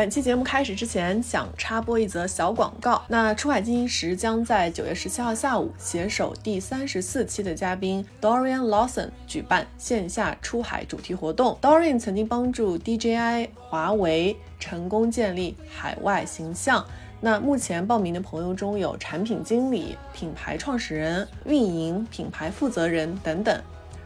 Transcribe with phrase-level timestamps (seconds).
[0.00, 3.02] 本期节目开始之前，想插播一则小广告。
[3.06, 11.58] 那出海进行时将在九月十七号下午携手第三十四期的嘉宾 Dorian Lawson 举办线下出海主题活动。
[11.60, 16.82] Dorian 曾经帮助 DJI、华为成功建立海外形象。
[17.20, 23.62] 那目前报名的朋友中有产品经理、品牌创始人、运营、品牌负责人等等。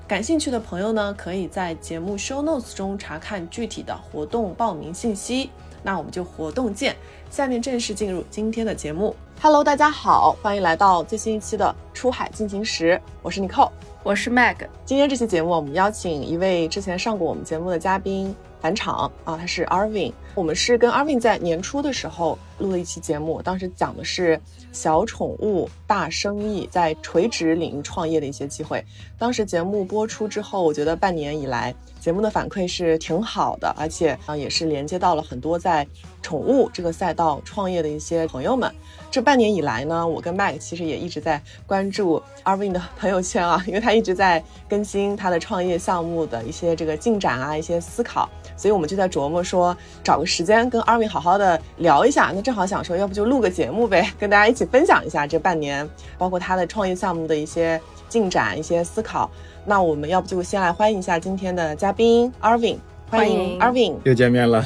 [0.06, 5.50] 感兴趣的朋友呢，可以在节目 show notes 中查看具体的活动报名信息。
[5.84, 6.96] 那我们就活动见。
[7.30, 9.14] 下面正式进入今天的节目。
[9.40, 13.00] Hello，大家好，欢迎来到最新一期的出海进行时。
[13.22, 13.70] 我是 Nicole，
[14.02, 14.56] 我是 Mag。
[14.86, 20.12] 今天这期节目，我们邀请一位之前上过我们节目的嘉宾返场啊，他是 Arvin。
[20.34, 24.40] 我们是跟 Arvin 在年初的时候录了一期节目，当时讲的是
[24.72, 28.82] 小宠物大生意在垂直领域创业的一些机会。
[29.18, 31.74] 当时节目播出之后，我觉得半年以来。
[32.04, 35.86] 节目的反馈是挺好的，而且啊也是连接到了很多在
[36.20, 38.70] 宠物这个赛道创业的一些朋友们。
[39.10, 52.32] 这半年以来呢，我跟 Mike 其实也一直在关注 Arvin 的朋友圈啊， 因为他一直在更新他的创业项目的一些这个进展啊，一些思考，所以我们就在琢磨说找个时间跟 Arvin 好好的聊一下。
[52.34, 55.88] 那正好想说，要不就录个节目呗， 跟大家一起分享一下这半年，
[56.18, 59.30] 包括他的创业项目的一些进展、一些思考。
[59.66, 62.76] 那我们要不就先来欢迎一下今天的嘉宾 Arvin，
[63.08, 64.62] 欢迎 Arvin，又见面了，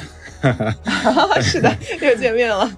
[1.41, 2.69] 是的， 又见面了。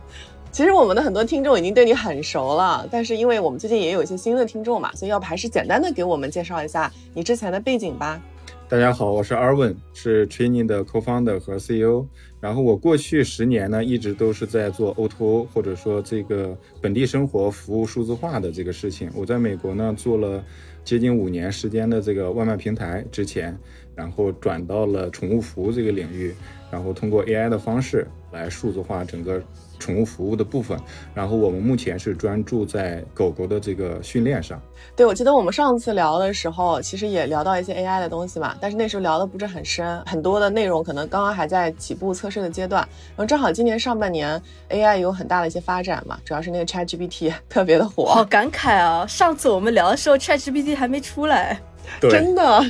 [0.52, 8.22] 其实我们的很多听众已经对你很熟了，但是因为我们最近也有一些新的听众嘛，所以要不还是简单的给我们介绍一下你之前的背景吧。
[8.70, 12.06] 大家好，我是 Arvin，是 Training 的 Co-founder 和 CEO。
[12.40, 19.10] 然后我过去十年呢，一直都是在做 O2O 或者说这个本地生活服务数字化的这个事情。
[19.16, 20.44] 我在美国呢做了。
[20.84, 23.58] 接近五年时间的这个外卖平台之前，
[23.96, 26.36] 然后转到了宠物服务这个领域，
[26.72, 29.42] 然后通过 AI 的方式来数字化整个。
[29.82, 30.80] 宠物服务的部分，
[31.12, 34.62] 然后我们目前是专注在狗狗的这个训练上。
[34.96, 42.88] 对，我记得我们上次聊的时候，其实也聊到一些 AI 的东西嘛，但是那时候聊的不是很深，很多的内容可能刚刚还在起步测试的阶段。
[43.16, 48.06] 然后正好今年上半年 AI 有很大的一些发展嘛，主要是那个 ChatGPT 特别的火。
[48.06, 49.04] 好感慨啊！
[49.08, 51.60] 上次我们聊的时候，ChatGPT 还没出来，
[52.02, 52.64] 真的。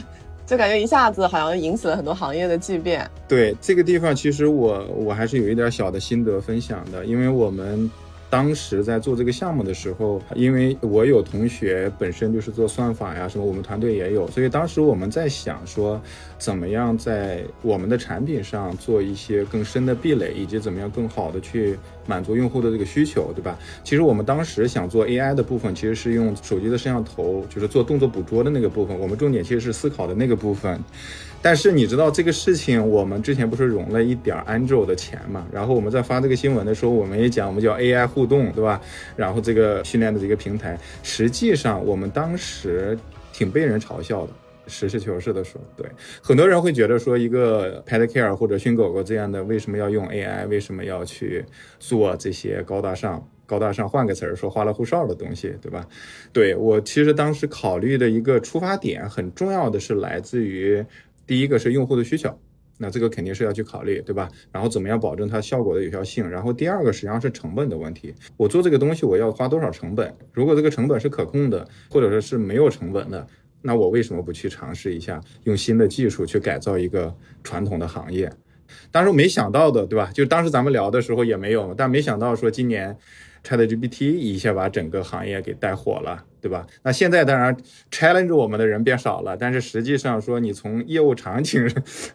[0.52, 3.10] 就感觉一下子好像引起了很多行业的巨变。
[3.26, 7.90] 对这个地方，其实我我还是有一点小的心得分享的，因为我们。
[8.32, 16.02] 当时在做这个项目的时候，因为我有同学本身就是做算法呀什么，我们团队也有，所以当时我们在想说，
[16.38, 21.78] 怎么样在我们的产品上做一些更深的壁垒，以及怎么样更好的去
[22.08, 23.60] 满足用户的这个需求，对吧？
[23.84, 30.82] 其实我们当时想做 AI 的部分，其实是用手机的摄像头，就是做动作捕捉的那个部分，我们重点其实是思考的那个部分。
[31.42, 35.48] 但是你知道这个事情，我们之前不是融了一点 Angel 的钱嘛？
[35.52, 38.80] 然后我们在发这个新闻的时候，我们也讲，我们叫 AI 互动，对吧？
[39.16, 42.98] 然后这个训练的这个平台，实际上我们当时
[43.34, 44.34] 挺被人嘲笑的。
[44.68, 45.86] 实事求是的说，对，
[46.22, 50.48] 很多人会觉得说，一个 Pet Care 或者训狗狗这样的，为什么要用 AI？
[50.48, 51.44] 为什么要去
[51.80, 53.90] 做这些高大上、高大上？
[53.90, 55.86] 换个词儿说，花里胡哨的东西，对吧？
[56.32, 60.86] 对我其实当时考虑的一个出发点，很重要的是来自于。
[61.32, 62.38] 第一个是用户的需求，
[62.78, 64.28] 那这个肯定是要去考虑，对吧？
[64.52, 66.30] 然后怎么样保证它效果的有效性？
[66.30, 70.14] 然后第二个实际上是成本的问题，我做这个东西我要花多少成本？
[70.34, 73.26] 如果这个成本是可控的，或者说是没有成本的，
[73.62, 78.30] 那我为什么不去尝试一下用新的技术去改造一个传统的行业？
[78.92, 80.12] 当时我没想到的，对吧？
[80.14, 82.98] 就当时咱们聊的时候也没有，但没想到说今年
[83.46, 86.26] ChatGPT 一下把整个行业给带火了。
[86.42, 86.66] 对吧？
[86.84, 87.56] 那现在当然
[87.92, 91.70] challenge 我们的人变少了，但是实际上说，你从业务场景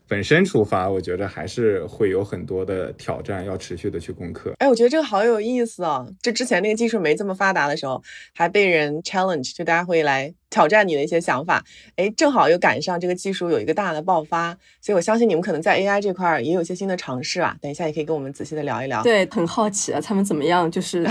[0.09, 4.53] 本身出发，我觉得还是会有很多的挑战要持续的去攻克。
[4.59, 6.06] 哎，我觉得这个好有意思啊！
[6.20, 8.03] 就之前那个技术没这么发达的时候，
[8.34, 11.65] 还被人 challenge，就大家会来挑战你的一些想法。
[11.97, 17.57] 哎，正好又赶上这个技术有一个大的爆发，所以我相信你们可能在 AI 这块也有一些新的尝试啊。
[17.60, 19.03] 等一下也可以跟我们仔细的聊一聊。
[19.03, 20.71] 对，很好奇啊，他们怎么样？
[20.71, 21.07] 就是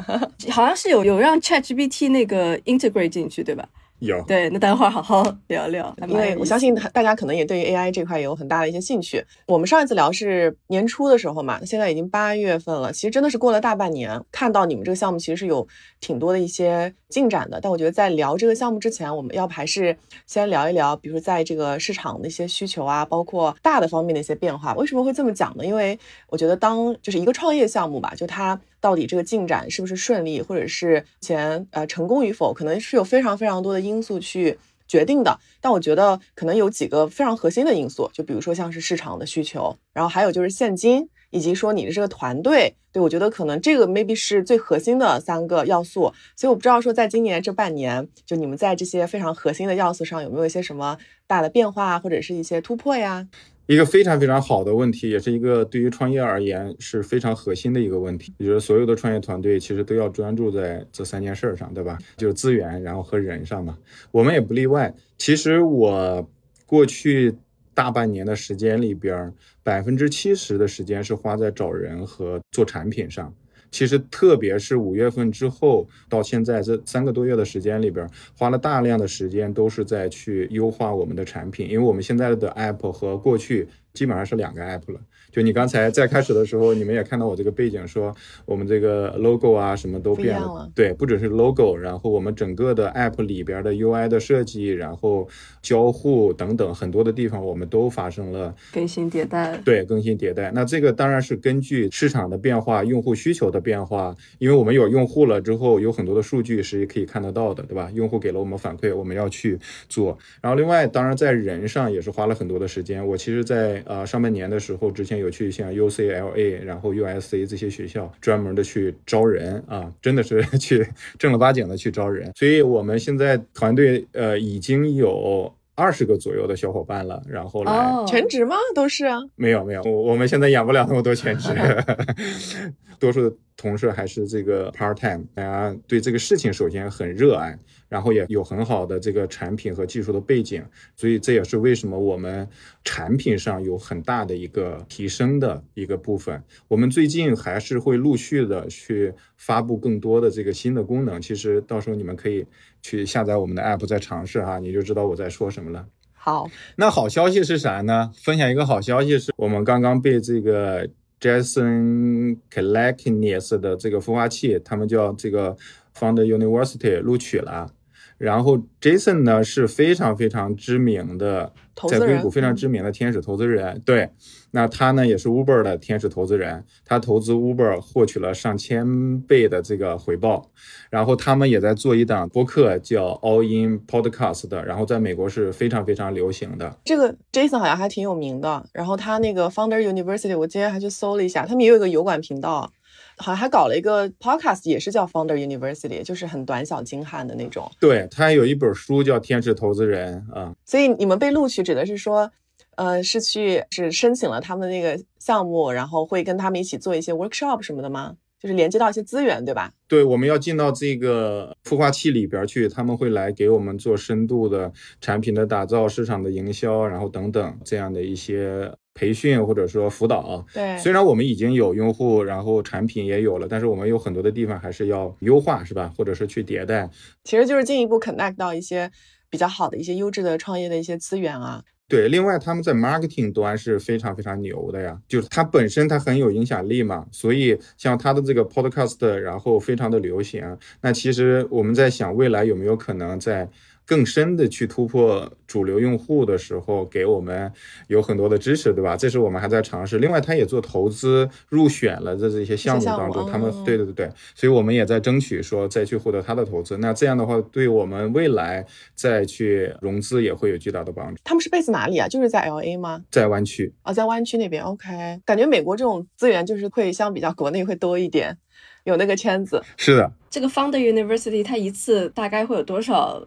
[0.50, 2.58] 好像是有有让 ChatGPT 那个。
[2.68, 3.66] integrate 进去，对吧？
[4.00, 9.24] 有对，那待会儿好好聊聊，因为我相信大家可能也对于 AI 这块有很大的一些兴趣。
[9.46, 14.22] 我们上一次聊是年初的时候嘛，现在已经八月份了，其实真的是过了大半年。
[14.30, 15.66] 看到你们这个项目其实是有
[16.00, 19.96] 挺多的一些进展的，但我觉得在聊这个项目之前，我们要不还是
[20.26, 24.74] 先聊一聊，比如说在这个市场的一些需求啊，包括大的方面的一些变化。
[24.74, 25.66] 为什么会这么讲呢？
[25.66, 25.98] 因为
[26.28, 28.60] 我觉得当就是一个创业项目吧，就它。
[28.80, 35.38] 到底这个进展是不是顺利，或者是前呃成功与否，可能是有非常非常多的因素去决定的。
[35.60, 46.12] 但我觉得可能有几个非常核心的因素，就比如说像是市场的需求，然后还有就是现金，以及说你的这个团队，对我觉得可能这个 maybe 是最核心的三个要素。
[46.36, 50.96] 所以我不知道说在今年这半年，就你们在这些非常核心的要素上有没有一些什么
[51.26, 53.26] 大的变化，或者是一些突破呀？
[53.68, 58.32] 一个非常非常好的问题，也是一个对于创业而言是非常核心的一个问题。
[58.38, 61.98] 也就是所有的创业团队其实都要专注在这三件事上，对吧？
[62.16, 63.76] 就是资源，然后和人上嘛。
[64.10, 64.94] 我们也不例外。
[65.18, 66.26] 其实我
[66.64, 67.34] 过去
[67.74, 69.30] 大半年的时间里边，
[69.62, 73.30] 百分之七十的时间是花在找人和做产品上。
[73.70, 85.00] 其实，特别是五月份之后到现在这三个多月的时间里边，花了大量的时间都是在去优化我们的产品，因为我们现在的 app 和过去基本上是两个 app 了。
[85.38, 88.12] 就你刚才在开始的时候，你们也看到我这个背景，说
[88.44, 90.68] 我们这个 logo 啊什么都变了。
[90.74, 95.28] 对，不只是 logo，然后我们整个的 app 里边的 UI 的设计，然后
[95.62, 99.56] 交互等等很多的地方，我们都发生了更新迭代。
[99.64, 100.50] 对，更新迭代。
[100.52, 107.88] 那这个当然是根据市场的变化、用户需求的变化，因为我们有用户了之后，有很多的数据是可以看得到的，对吧？
[107.94, 109.56] 用户给了我们反馈，我们要去
[109.88, 110.18] 做。
[110.40, 113.06] 然后另外，当然在人上也是花了很多的时间。
[113.06, 115.18] 我其实，在呃上半年的时候，之前。
[115.18, 120.86] 有去像 UCLA，然后 USC 这些学校专门的去招人啊，真的是 去
[121.18, 122.30] 正儿八经的去招人。
[122.34, 127.72] 所以我们现在团队呃已经有二十个左右的小伙伴了，然后来
[128.06, 128.56] 全职吗？
[128.74, 129.18] 都是啊？
[129.36, 131.50] 没有没有，我我们现在养不了那么多全职，
[132.98, 137.58] 多数的同事还是这个 part time，大家对这个事情首先很热爱。
[137.88, 140.62] 然后也有很好的这个产品和技术的背景，
[140.94, 142.46] 所以这也是为什么我们
[142.84, 146.44] 产品上有很大的一个提升的一个部分。
[146.68, 151.18] 我们最近还是会陆续的去发布更多的这个新的功能。
[151.18, 152.44] 其实到时候你们可以
[152.82, 155.86] 去下载我们的 app 再尝试哈，你就知道我在说什么了。
[156.12, 156.46] 好，
[156.76, 158.12] 那好消息是啥呢？
[158.22, 160.86] 分享一个好消息是我们刚刚被这个
[161.20, 165.56] Jason k l a k n e s 的这个孵化器，他们叫这个
[165.98, 167.72] Found University 录取了。
[168.18, 171.52] 然后 Jason 呢是非常非常知名的，
[171.86, 173.80] 在硅谷非常知名的天使投资人。
[173.84, 174.10] 对，
[174.52, 180.50] 那他呢也是 Uber 的天使投资人，他投资 Uber 获取了上千倍的这个回报。
[180.90, 186.74] 然后他们也在做一档播客叫 All In Podcast 的，然后在美国是非常非常流行的。
[186.86, 188.64] 这个 Jason 好像还挺有名的。
[188.72, 192.72] 然后他那个 Founder University，我今天还去搜了一下，他们也有一个油管频道。
[193.18, 197.70] 好像还搞了一个 podcast，也是叫 Founder University，就是很短小精悍的那种。
[197.80, 200.54] 对他有一本书叫《天使投资人》啊。
[200.64, 202.30] 所以你们被录取，指的是说，
[202.76, 208.14] 呃，是去是申请了他们那个项目，然后会跟他们一起做一些 workshop 什么的吗？
[208.40, 209.72] 就是连接到一些资源，对吧？
[209.86, 218.72] 对，我们要进到这个孵化器里边去，他们会来给我们做深度的产品的打造、市场的营销，然后等等这样的一些。
[218.94, 225.94] 培训或者说辅导，对，虽然我们已经有用户，然后产品也有了，但是我们有很多的地方还是要优化，是吧？
[225.96, 226.90] 或者是去迭代，
[227.22, 228.90] 其实就是进一步 connect 到一些
[229.30, 231.62] 比较好的一些优质的创业的一些资源啊。
[231.88, 240.58] 对，另外他们在 marketing 端是非常非常牛的呀，就是它本身它很有影响力嘛，所以像它的这个 podcast，然后非常的流行。
[240.82, 243.48] 那其实我们在想，未来有没有可能在
[243.88, 247.50] 更深的去突破主流用户的时候，给我们
[247.86, 248.94] 有很多的支持，对吧？
[248.94, 249.98] 这是我们还在尝试。
[249.98, 256.76] 另外，他也做投资入选了这这些项目当中，他们对对对对，所以我们也在争取说再去获得他的投资。
[256.76, 261.18] 那这样的话，对我们未来再去融资也会有巨大的帮助。
[261.24, 262.06] 他们是 base 哪里啊？
[262.06, 263.02] 就是在 L A 吗？
[263.10, 264.62] 在湾区啊，在湾区那边。
[264.62, 264.86] OK，
[265.24, 268.36] 感觉美国这种资源就是会相比较国内会多一点，
[268.84, 269.62] 有那个圈子。
[269.78, 273.26] 是的，这个 Founder University 它一次大概会有多少？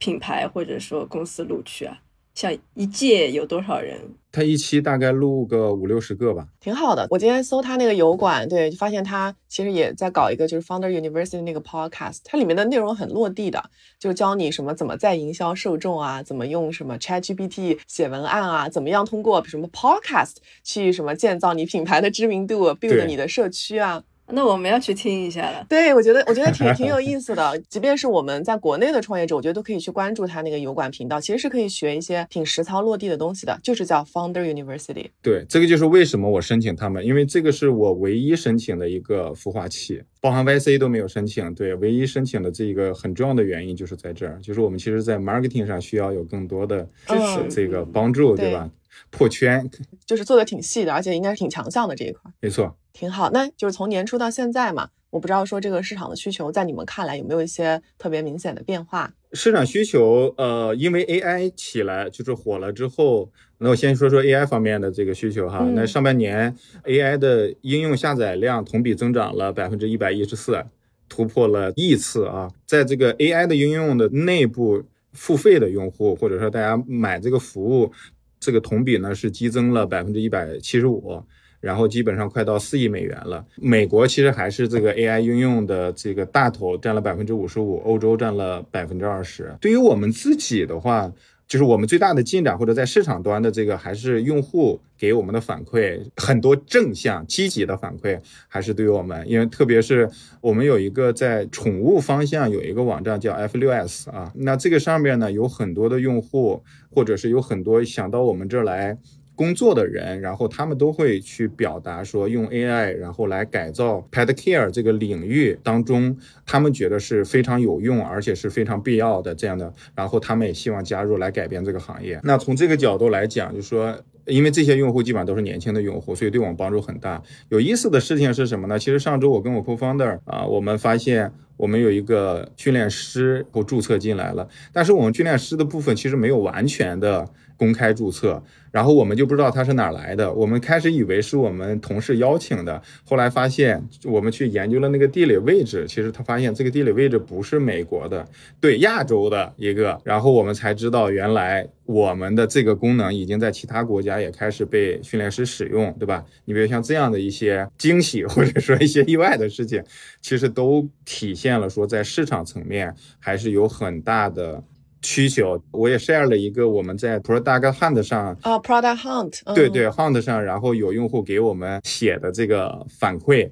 [0.00, 1.98] 品牌或者说公司录取啊，
[2.34, 4.00] 像一届有多少人？
[4.32, 7.06] 他一期大概录个五六十个吧，挺好的。
[7.10, 13.62] 我今天搜他那个油管，对，就发现他其实也在搞一个就是 Founder University 那个 podcast，它里面的内容很落地的，
[13.98, 24.04] 就教你什么怎么在营销受众啊，怎么用什么 ChatGPT 写文案啊，怎么样通过什么 podcast 去什么建造你品牌的知名度，build 你的社区啊。
[24.32, 25.64] 那我们要去听一下了。
[25.68, 27.58] 对，我觉得我觉得挺挺有意思的。
[27.68, 35.06] 即便是我们在国内的创业者，我觉得都可以去关注他那个油管频道，其实是可以学一些挺实操落地的东西的，就是叫 Founder University。
[35.22, 41.54] 对，这个就是为什么我申请他们，因为这个是我唯一申请的一个孵化器，包含 YC 都没有申请。
[41.54, 48.70] 对，唯一申请的这一个很重要的原因就是在这儿，就是我们其实，在 marketing 上需要有更多的支持，这个帮助，对吧？
[49.08, 49.70] 破圈，
[50.04, 52.30] 就是做的挺细的，而且应该是挺强项的这一块。
[52.40, 52.76] 没错。
[52.92, 59.12] 挺好，那就是从年初到现在嘛，我不知道说这个市场的需求在你们看来有没有一些特别明显的变化？
[59.32, 65.64] 市场需求，呃，因为 AI 起来就是火了之后，那我先说说 AI 方面的这个需求哈。
[65.72, 70.60] 那上半年 AI 的应用下载量同比增长了百分之一百一十四，
[71.08, 72.50] 突破了亿次啊。
[72.66, 77.92] 在这个 AI 的应用的内部付费的用户，或者说大家买这个服务，
[78.40, 81.22] 这个同比呢是激增了百分之一百七十五。
[81.60, 83.44] 然后基本上快到四亿美元了。
[83.56, 89.54] 美国其实还是这个 AI 应用的这个大头，占了百分之五十五，欧洲占了百分之二十。
[89.60, 91.12] 对于我们自己的话，
[91.50, 98.16] 就是我们最大的进展，或者在市场端的这个，还是用户给我们的反馈很多正向、积极的反馈，
[98.46, 100.08] 还是对于我们，因为特别是
[100.40, 108.96] 我们有一个在宠物方向有一个网站叫 F6S 啊，那这个上面呢有很多的用户，或者是有很多想到我们这儿来。
[109.40, 119.72] 工作的人，然后他们都会去表达说，用 AI 然后来改造 pet care 这个领域当中，他们觉得是非常有用，而且是非常必要的这样的。
[119.94, 122.20] 然后他们也希望加入来改变这个行业。
[122.22, 127.22] 那从这个角度来讲，就说，因为这些用户基本上都是年轻的用户，所以对我们帮助很大。
[127.48, 128.78] 有意思的事情是什么呢？
[128.78, 138.42] 其实上周我跟我 co-founder 啊，我们发现我们有一个训练师我注册进来了，但是我们训练师的部分其实没有完全的公开注册。
[138.72, 148.24] 然后我们就不知道他是哪来的，我们开始以为是我们同事邀请的，后来发现我们去研究了那个地理位置，其实他发现这个地理位置不是美国的，
[148.60, 156.24] 对亚洲的一个，然后我们才知道原来我们的这个功能已经在其他国家也开始被训练师使用，对吧？
[156.44, 159.82] 你比如像这样的一些惊喜或者说一些意外的事情，
[160.22, 164.62] 其实都体现了说在市场层面还是有很大的。
[165.02, 173.50] 需求，我也 share 了一个我们在 Product Hunt 上啊，Product Hunt，对对，Hunt 上，然后有用户给我们写的这个反馈，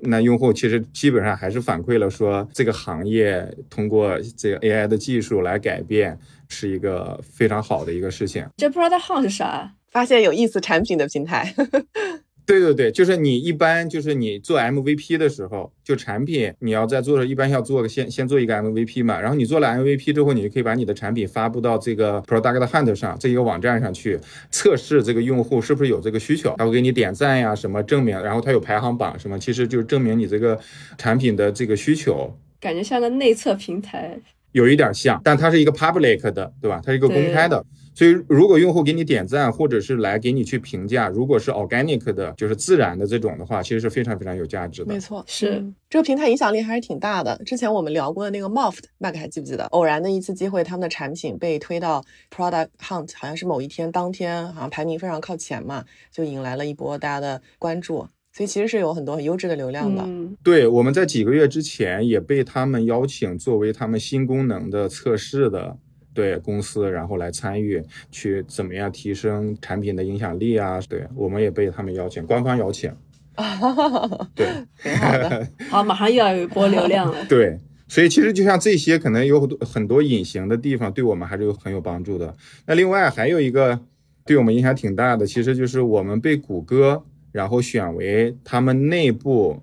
[0.00, 6.18] 那用户其实基本上还是反馈了说，这个行业通过这个 AI 的技术来改变，
[6.50, 8.46] 是一个非常好的一个事情。
[8.58, 9.72] 这 Product Hunt 是啥？
[9.90, 11.54] 发现有意思产品的平台。
[12.46, 24.20] 对对对，就是你一般就是你做 MVP 的时候，就产品你要在做的一般要做个先先做一个 MVP 嘛，然后你做了 MVP 之后，你就可以把你的产品发布到这个 Product Hunt 上这一个网站上去
[24.50, 30.58] 测试这个用户是不是有这个需求，他会给你点赞呀什么证明，然后他有排行榜什么，其实就是证明你这个
[30.98, 34.18] 产品的这个需求，感觉像个内测平台，
[34.52, 36.82] 有一点像，但它是一个 public 的，对吧？
[36.84, 37.64] 它是一个公开的。
[37.94, 44.92] 所以，如果用户给你点赞，或者是来给你去评价，如果是 organic 的，就是自然的这种的话，其实是非常非常有价值的。
[44.92, 47.40] 没错，是这个平台影响力还是挺大的。
[47.46, 49.64] 之前我们聊过的那个 Moft，Mac 还记不记得？
[49.66, 58.08] 偶然的一次机会，他们的产品被推到 Product Hunt，好像是某一天当天，好像排名非常靠前嘛，就引来了一波大家的关注。
[58.32, 60.04] 所以其实是有很多很优质的流量的。
[60.42, 65.78] 对，我们在几个月之前也被他们邀请作为他们新功能的测试的。
[66.14, 70.80] 对公司，然后来参与，去怎么样提升产品的影响力啊？
[70.88, 72.90] 对，我们也被他们邀请，官方邀请。
[74.34, 74.46] 对，
[74.80, 75.48] 挺好的。
[75.68, 77.16] 好，马上又要有一波流量了。
[77.28, 82.32] 对，所以其实就像这些，可能有很多很多隐形的地方，对我们还是有很有帮助的。
[82.64, 83.80] 那另外还有一个
[84.24, 89.60] 对我们影响挺大的，其实就是我们被谷歌然后选为他们内部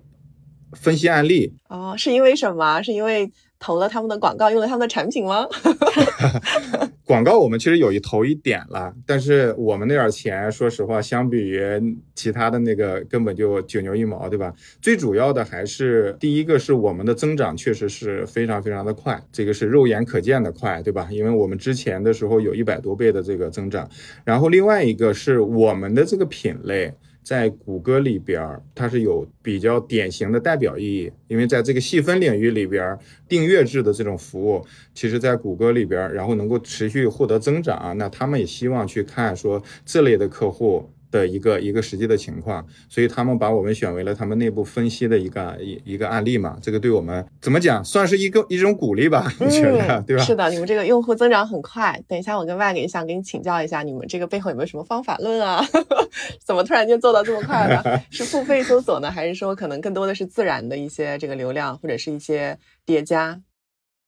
[0.72, 1.54] 分析案例。
[1.70, 2.82] 哦，是因为什么？
[2.82, 3.32] 是因为？
[3.62, 5.46] 投了他们的广告，用了他们的产品吗？
[7.06, 11.62] 广告我们其实有一投一点了，但是我们那点钱，说实话，相比于
[12.14, 14.52] 其他的那个根本就九牛一毛，对吧？
[14.80, 21.08] 最主要的还是第一个是我们的增长确实是非常非常的快，这个是肉眼可见的快，对吧？
[21.12, 23.88] 因为我们之前的时候有一百多倍的这个增长，
[24.24, 26.92] 然后另外一个是我们的这个品类。
[27.22, 32.98] 在谷歌里边，它是有比较典型的代表意义，因为在这个细分领域里边，
[33.28, 34.64] 订阅制的这种服务，
[34.94, 40.90] 其实在谷歌里边，然后能够持续获得增长，那他们也希望去看说这类的客户。
[41.12, 50.24] 的一个一个实际的情况，所以他们把我们选为了他们内部分析的一个一一个案例嘛，这个对我们怎么讲，算是一个一种鼓励吧，我觉得，对吧？
[50.24, 52.02] 是的，你们这个用户增长很快。
[52.08, 55.62] 等一下，我跟万给想给你请教一下，你们这个背后有没有什么方法论啊？
[56.44, 58.00] 怎么突然间做到这么快的？
[58.10, 63.40] 是付费搜索呢，还是说可能更多的是自然的一些这个流量或者是一些叠加？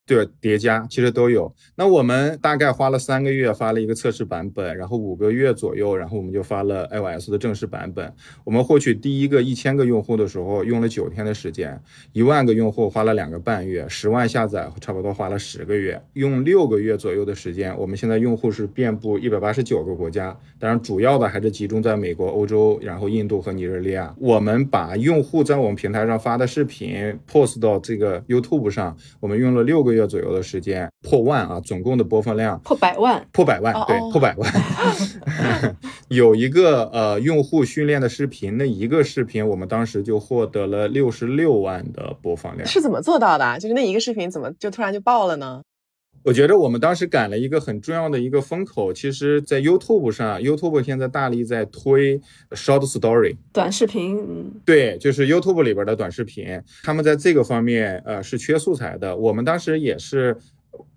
[0.06, 1.50] 对，叠加其实都有。
[1.76, 8.12] 那我们大概花了三个月发了一个测试版本，然后五个月左右，然后我们就发了 iOS 的正式版本。
[8.44, 11.80] 我们获取第一个一千个用户的时候用了九天的时间，
[12.12, 24.14] 一万个用户花了两个半月，十万下载差不多花了十个月，用六个月左右的时间，我们现在用户是遍布一百八十九个国家，当然主要的还是集中在美国、欧洲，然后印度和尼日利亚。
[24.18, 29.93] 我们把用户在我们平台上发的视频 post 到这个 YouTube 上，我们用了六个。
[29.94, 34.52] 月左右的时间破万啊，总共的播放量破百万，破百万，对，破百万。
[36.08, 43.58] 有一个呃用户训练的视频，那一个视频我们当时就获得了六十六万的播放量，是怎么做到的？
[43.58, 45.62] 就是那一个视频怎么就突然就爆了呢？
[46.24, 52.18] 我觉得我们当时赶了一个很重要的一个风口，其实，在 YouTube 上，YouTube 现在大力在推
[52.52, 59.14] Short Story 短视频，对，就是 YouTube 里边的短视频，他们在这个方面，呃，是缺素材的。
[59.14, 60.34] 我们当时也是。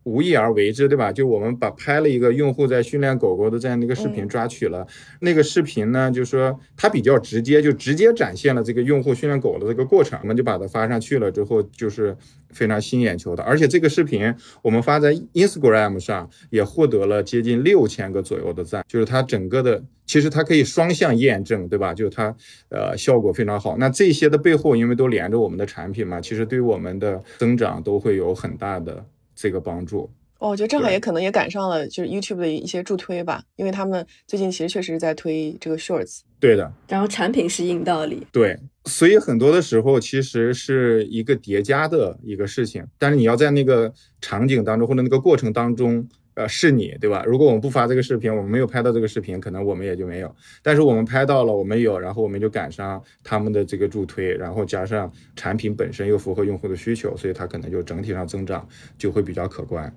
[0.04, 1.12] 无意而为之，对吧？
[1.12, 4.88] 就我们把拍了一个用户在训练狗狗的这样的一个视频抓取了，
[5.20, 12.16] 那个视频呢，就是说它比较直接，就直接展现了这个用户训练狗的这个过程，我们就把它发上去了之后，就是
[12.52, 13.44] 非常吸引眼球的。
[13.44, 21.94] 而且这个视频我们发在 Instagram 上也获得了接近六千个左右的赞，就是它整个的其实它可以双向验证，对吧？
[21.94, 22.34] 就是它
[22.70, 23.76] 呃效果非常好。
[23.78, 29.06] 那这些的背后，因为都连着我们的产品嘛，其实对我们的增长都会有很大的。
[29.38, 36.20] 这个帮助哦，我觉得正好也可能也赶上了，就是 YouTube 的一些助推吧，因为他们最近其实确实是在推这个 Shorts。
[36.40, 38.26] 对的，然后产品是硬道理。
[38.32, 46.08] 对，所以很多的时候其实是一个叠加的一个事情，但是你要在那个场景当中或者那个过程当中。
[46.38, 47.24] 呃，是你对吧？
[47.26, 50.36] 如果我们不发这个视频，我们没有拍到这个视频，可能我们也就没有。
[50.62, 58.64] 但是我们拍到了，我们有，然后我们就赶上他们的这个助推，然后加上产品本身又符合用户的需求，所以它可能就整体上增长
[59.00, 59.92] 就会比较可观。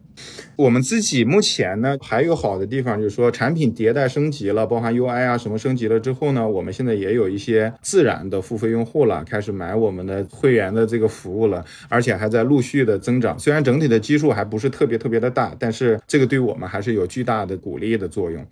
[0.57, 13.39] 我们自己目前呢还有好的地方，就是说产品迭代升级了，包含 UI 啊什么升级了之后呢，我们现在也有一些自然的付费用户了，开始买我们的会员的这个服务了，而且还在陆续的增长。
[13.39, 16.30] 虽然整体的基数还不是特别特别的大，但是这个。
[16.31, 18.47] 对我们还是有巨大的鼓励的作用。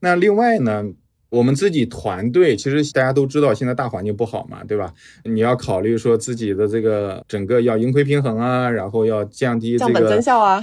[0.00, 0.84] 那另外呢，
[1.30, 4.92] 我们自己团队其实大家都知道，现在大环境不好嘛，对吧？
[5.24, 10.62] 你要考虑说自己的这个整个要盈亏平衡啊，然后要降低这个降本增效啊，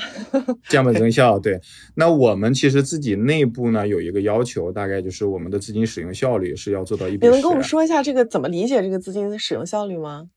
[0.69, 1.39] 降本增效。
[1.41, 1.59] 对，
[1.95, 10.29] 那我们其实自己内部呢有一个要求，大概就是我们的资金使用效率是要做到一比你能跟我们说一下这个怎么理解这个资金的使用效率吗？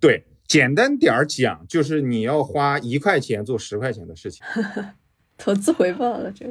[0.00, 4.42] 对，简单点儿讲，就是你要花一块钱做十块钱的事情。
[5.38, 6.46] 投资回报了，这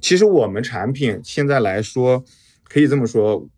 [0.00, 2.24] 其实我们产品现在来说，
[2.64, 3.48] 可以这么说，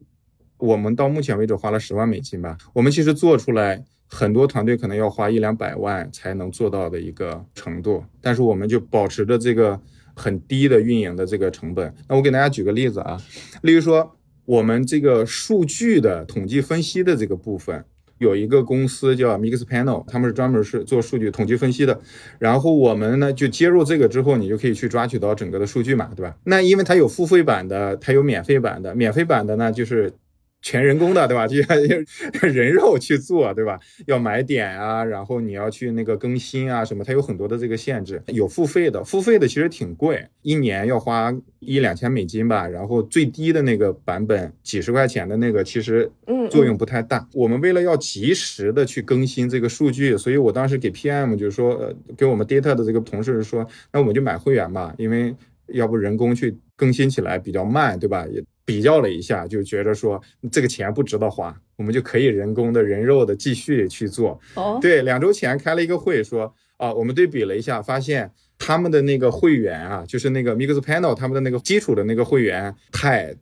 [0.58, 2.58] 我们到目前为止花了十万美金吧。
[2.74, 9.80] 我们其实做出来，很多团队可能要花一两百万才能做到的一个程度，但是我们就保持着这个
[10.14, 11.94] 很低的运营的这个成本。
[12.08, 13.20] 那我给大家举个例子啊，
[13.62, 17.84] 例如说我们这个数据的统计分析的这个部分。
[18.20, 21.98] 有一个公司叫 Mixpanel，他们是专门是做数据统计分析的。
[22.38, 26.36] 然后我们呢就接入这个之后，你就可以去抓取到整个的数据嘛，对吧？
[26.44, 28.94] 那因为它有付费版的，它有免费版的。
[28.94, 30.12] 免费版的呢就是。
[30.62, 31.46] 全人工的，对吧？
[31.48, 33.78] 就要人肉去做，对吧？
[34.06, 37.02] 要买点啊，然后你要去那个更新啊，什么？
[37.02, 38.22] 它有很多的这个限制。
[38.26, 42.68] 有付费的，付费的其实挺贵，一年要花一两千美金吧。
[42.68, 46.10] 然后最低的那个版本，几十块钱的那个，其实
[46.50, 47.26] 作用不太大。
[47.32, 55.34] 我们为了要及时的去更新这个数据，所以我当时给 PM 就是说，呃，给我们 data 的这个同事说，那我们就买会员吧，因为
[55.68, 58.26] 要不人工去更新起来比较慢，对吧？
[58.26, 58.42] 也。
[58.70, 64.40] 比较了一下，就觉得说这个钱不值得花，我们就可以人工的人肉的继续去做。
[64.54, 73.34] 哦，对，两周前开了一个会，说啊，我们对比了一下，发现他们的那个会员啊，就是那个 Mixpanel 他们的那个基础的那个会员太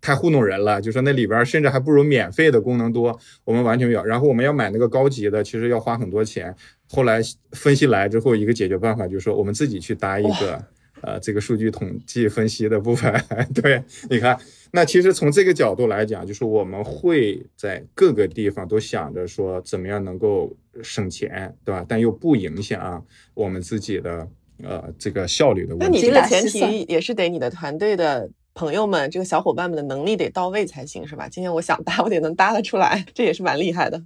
[0.00, 4.04] 太糊弄人了，就说那里边甚至还不如免费的功能多，我们完全没有。
[4.04, 6.52] 然后我们要买那个高级的，其实要花很多钱。
[6.90, 7.20] 后来
[7.52, 10.64] 分析来之后，一个解决办法就是说，我们自己去搭一个
[11.00, 13.14] 呃这个数据统计分析的部分。
[13.54, 14.36] 对，你看。
[14.76, 21.86] 那其实从这个角度来讲，就是我们会在各个地方都想着说怎么样能够省钱，对吧？
[21.88, 24.28] 但又不影响我们自己的
[24.64, 25.84] 呃这个效率的问题。
[25.84, 31.28] 那你这个前提也是得你的团队的朋友们、这个小伙伴们的能力得到位才行，是吧？
[31.28, 34.02] 今天我想搭，我得能搭得出来，这也是蛮厉害的。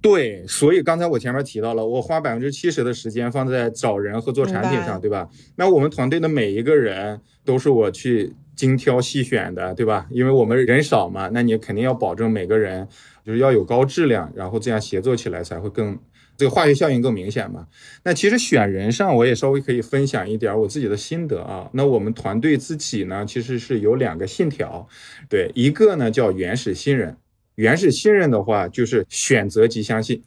[0.00, 5.28] 对，所以刚才我前面提到了，我花百分之七十的时间放在找人和做产品上，对吧？
[5.56, 8.32] 那我们团队的每一个人都是我去。
[8.58, 10.06] 精挑细选的，对吧？
[10.10, 12.88] 因为我们人少嘛，那你肯定要保证每个人
[13.24, 15.96] 就是要有高质量，然后这样协作起来才会更
[16.36, 17.68] 这个化学效应更明显嘛。
[18.02, 21.70] 那其实选人上，我也稍微可以分享一点我自己的心得啊。
[21.72, 24.88] 那我们团队自己呢，其实是有两个信条，
[25.28, 27.16] 对，一个呢叫原始信任。
[27.54, 30.22] 原始信任的话，就是选择即相信，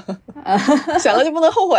[1.00, 1.78] 选了就不能后悔。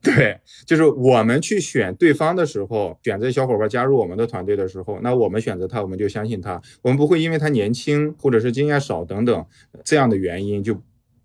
[0.14, 9.46] 对，就是我们去选对方的时候，选择小伙伴加入我们的团队的时候，那我们选择他，我们就相信他，我们不会因为他年轻或者是经验少等等
[9.84, 10.80] 这样的原因就。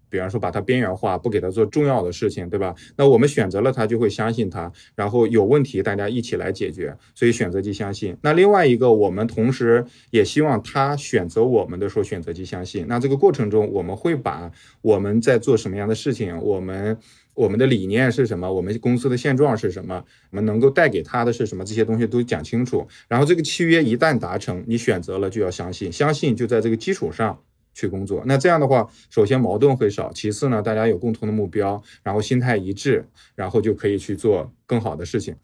[0.10, 2.76] 比方说把他边缘化，不给他做重要的事情，对吧？
[2.96, 6.96] 那我们选择了他，就会相信他，然后有问题大家一起来解决。
[7.16, 8.16] 所以选择即相信。
[8.22, 12.86] 那另外一个，我们同时也希望他选择我们的时候选择即相信。
[12.88, 14.52] 那这个过程中，我们会把
[14.84, 16.96] 我们在做什么样的事情，我们
[17.34, 22.88] 我们的理念是什么，我们公司的现状是什么，我们能够带给他的是什么，这些东西都讲清楚。
[23.08, 27.40] 然后这个契约一旦达成，你选择了就要相信，相信就在这个基础上。
[27.76, 35.36] 去工作，那这样的话，首先矛盾会少，其次呢，大家有共同的目标，然后心态一致，然后就可以去做更好的事情。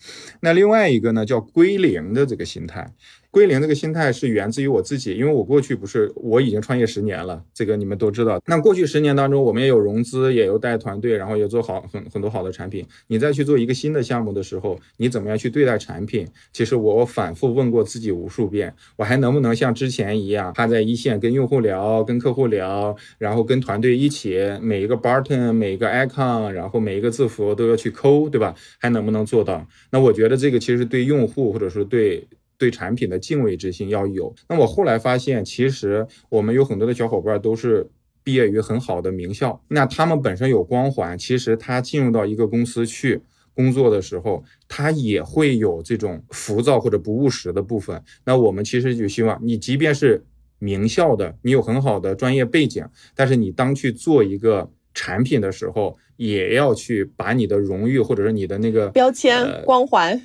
[0.41, 2.93] 那另外一个呢，叫归零的这个心态。
[3.32, 8.41] 归零这个心态是源自于我自己，因为我过去不是我已经创业十年了，这个你们都知道。
[8.47, 12.84] 那过去十年当中，我们也有融资，也有带团队，然后也做好很很多好的产品。
[13.05, 16.27] 你再去做一个新的项目的时候，你怎么样去对待产品？
[16.51, 28.55] 其实我反复问过自己无数遍，我还能不能像之前一样，趴在一线跟用户聊，跟客户聊，然后跟团队一起每一个 button、每一个 icon，然后每一个字符都要去抠，对吧？
[28.79, 29.67] 还能不能做到？
[29.91, 32.27] 那我觉得这个其实对用户或者说对。
[32.59, 34.35] 对产品的敬畏之心要有。
[34.49, 37.89] 那我后来发现，其实我们有很多的小伙伴都是
[38.21, 43.21] 毕业于很好的名校，那他们本身有光环，其实他进入到一个公司去
[43.53, 48.03] 工作的时候，他也会有这种浮躁或者不务实的部分。
[48.25, 50.25] 那我们其实就希望你，即便是
[50.57, 60.21] 名校的，你有很好的专业背景，但是你当去做一个产品的时候，也要去把你的荣誉或者是你的那个标签光环。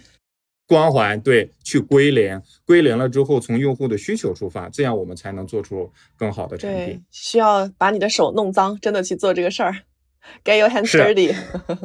[0.66, 7.04] 光环对，去归零，归零了之后，从用户的需求出发，这样我们才能做出更好的产品。
[7.10, 9.76] 需要把你的手弄脏，真的去做这个事儿
[10.42, 11.36] ，get your hands dirty。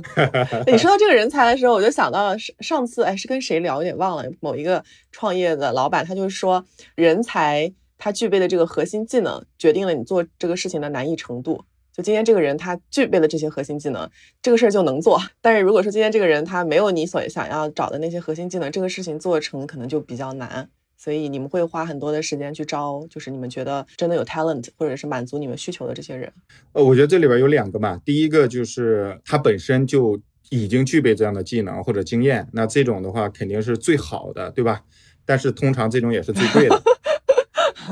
[0.65, 4.23] 你说到这个人才的时候，我就想到了上上次，哎，是跟谁聊，有点忘了。
[4.39, 6.65] 某一个创业的老板，他就说，
[6.95, 11.65] 人才他具备的这个核心技能，决定了你做这个事情的难易程度。
[11.99, 14.09] 就今天这个人他具备了这些核心技能，
[14.41, 15.21] 这个事儿就能做。
[15.41, 20.69] 但是如果说今天这个人他没有你所想要找的那些核心技能，这个事情做成可能就比较难。
[20.97, 26.31] 所以你们会花很多的时间去招，就是你们觉得真的有 talent 或者是满足你们需求的这些人。
[26.71, 30.17] 呃，我觉得这里边有两个嘛，第一个就是他本身就
[30.49, 34.81] 已经具备这样的技能或者经验，那这种的话肯定是最好的，对吧？
[35.25, 36.81] 但是通常这种也是最贵的。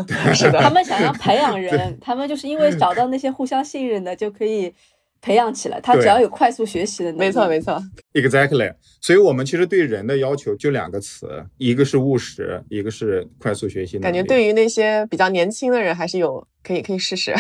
[0.34, 4.74] 是的，他们想要 培养人，他们就是因为找到那些互相信任的，就可以
[5.22, 5.80] 培养起来。
[5.82, 7.20] 他只要有快速学习的能力。
[7.20, 7.82] 没错，没错
[8.14, 8.74] ，exactly。
[9.02, 13.98] 所以我们其实对人的要求就两个词，一个是务实，一个是快速学习。
[14.00, 17.34] 感觉对于那些比较年轻的人，还是有可以可以试试。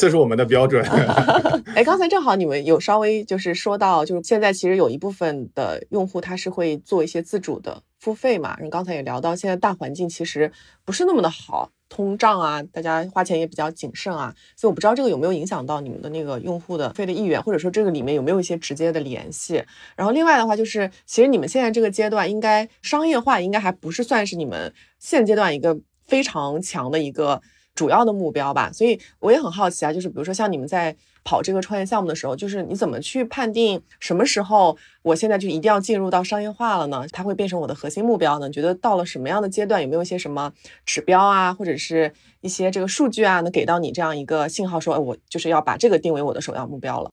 [0.00, 0.82] 这是我们的标准。
[1.76, 8.56] 哎，刚才正好你们有稍微就是说到，就是现在其实有一部分的用户他是会做一些自主的付费嘛。
[8.56, 10.50] 然后刚才也聊到，现在大环境其实
[10.86, 14.34] 不是那么的好，通胀啊，大家花钱也比较谨慎啊。
[14.56, 19.62] 所以我不知道这个有没有影响到你们的那个用户的费的意愿，或者说这个里面有没有一些直接的联系。
[19.96, 27.42] 然后另外的话就是，其实你们现在这个阶段应该商业化应该还不是算是你们现阶段一个非常强的一个。
[27.74, 37.06] 主要的目标吧，所以我也很好奇啊，就是比如说像你们在跑这个创业项目的时候，就是你怎么去判定什么时候我现在就一定要进入到商业化了呢？
[37.12, 38.50] 它会变成我的核心目标呢？
[38.50, 40.52] 觉得到了什么样的阶段，有没有一些什么
[40.84, 47.10] 指标啊，或者是一些这个数据啊，能给到你这样一个信号，说我就是要把这个定为我的首要目标了？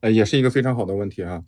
[0.00, 1.42] 呃，也是一个非常好的问题啊。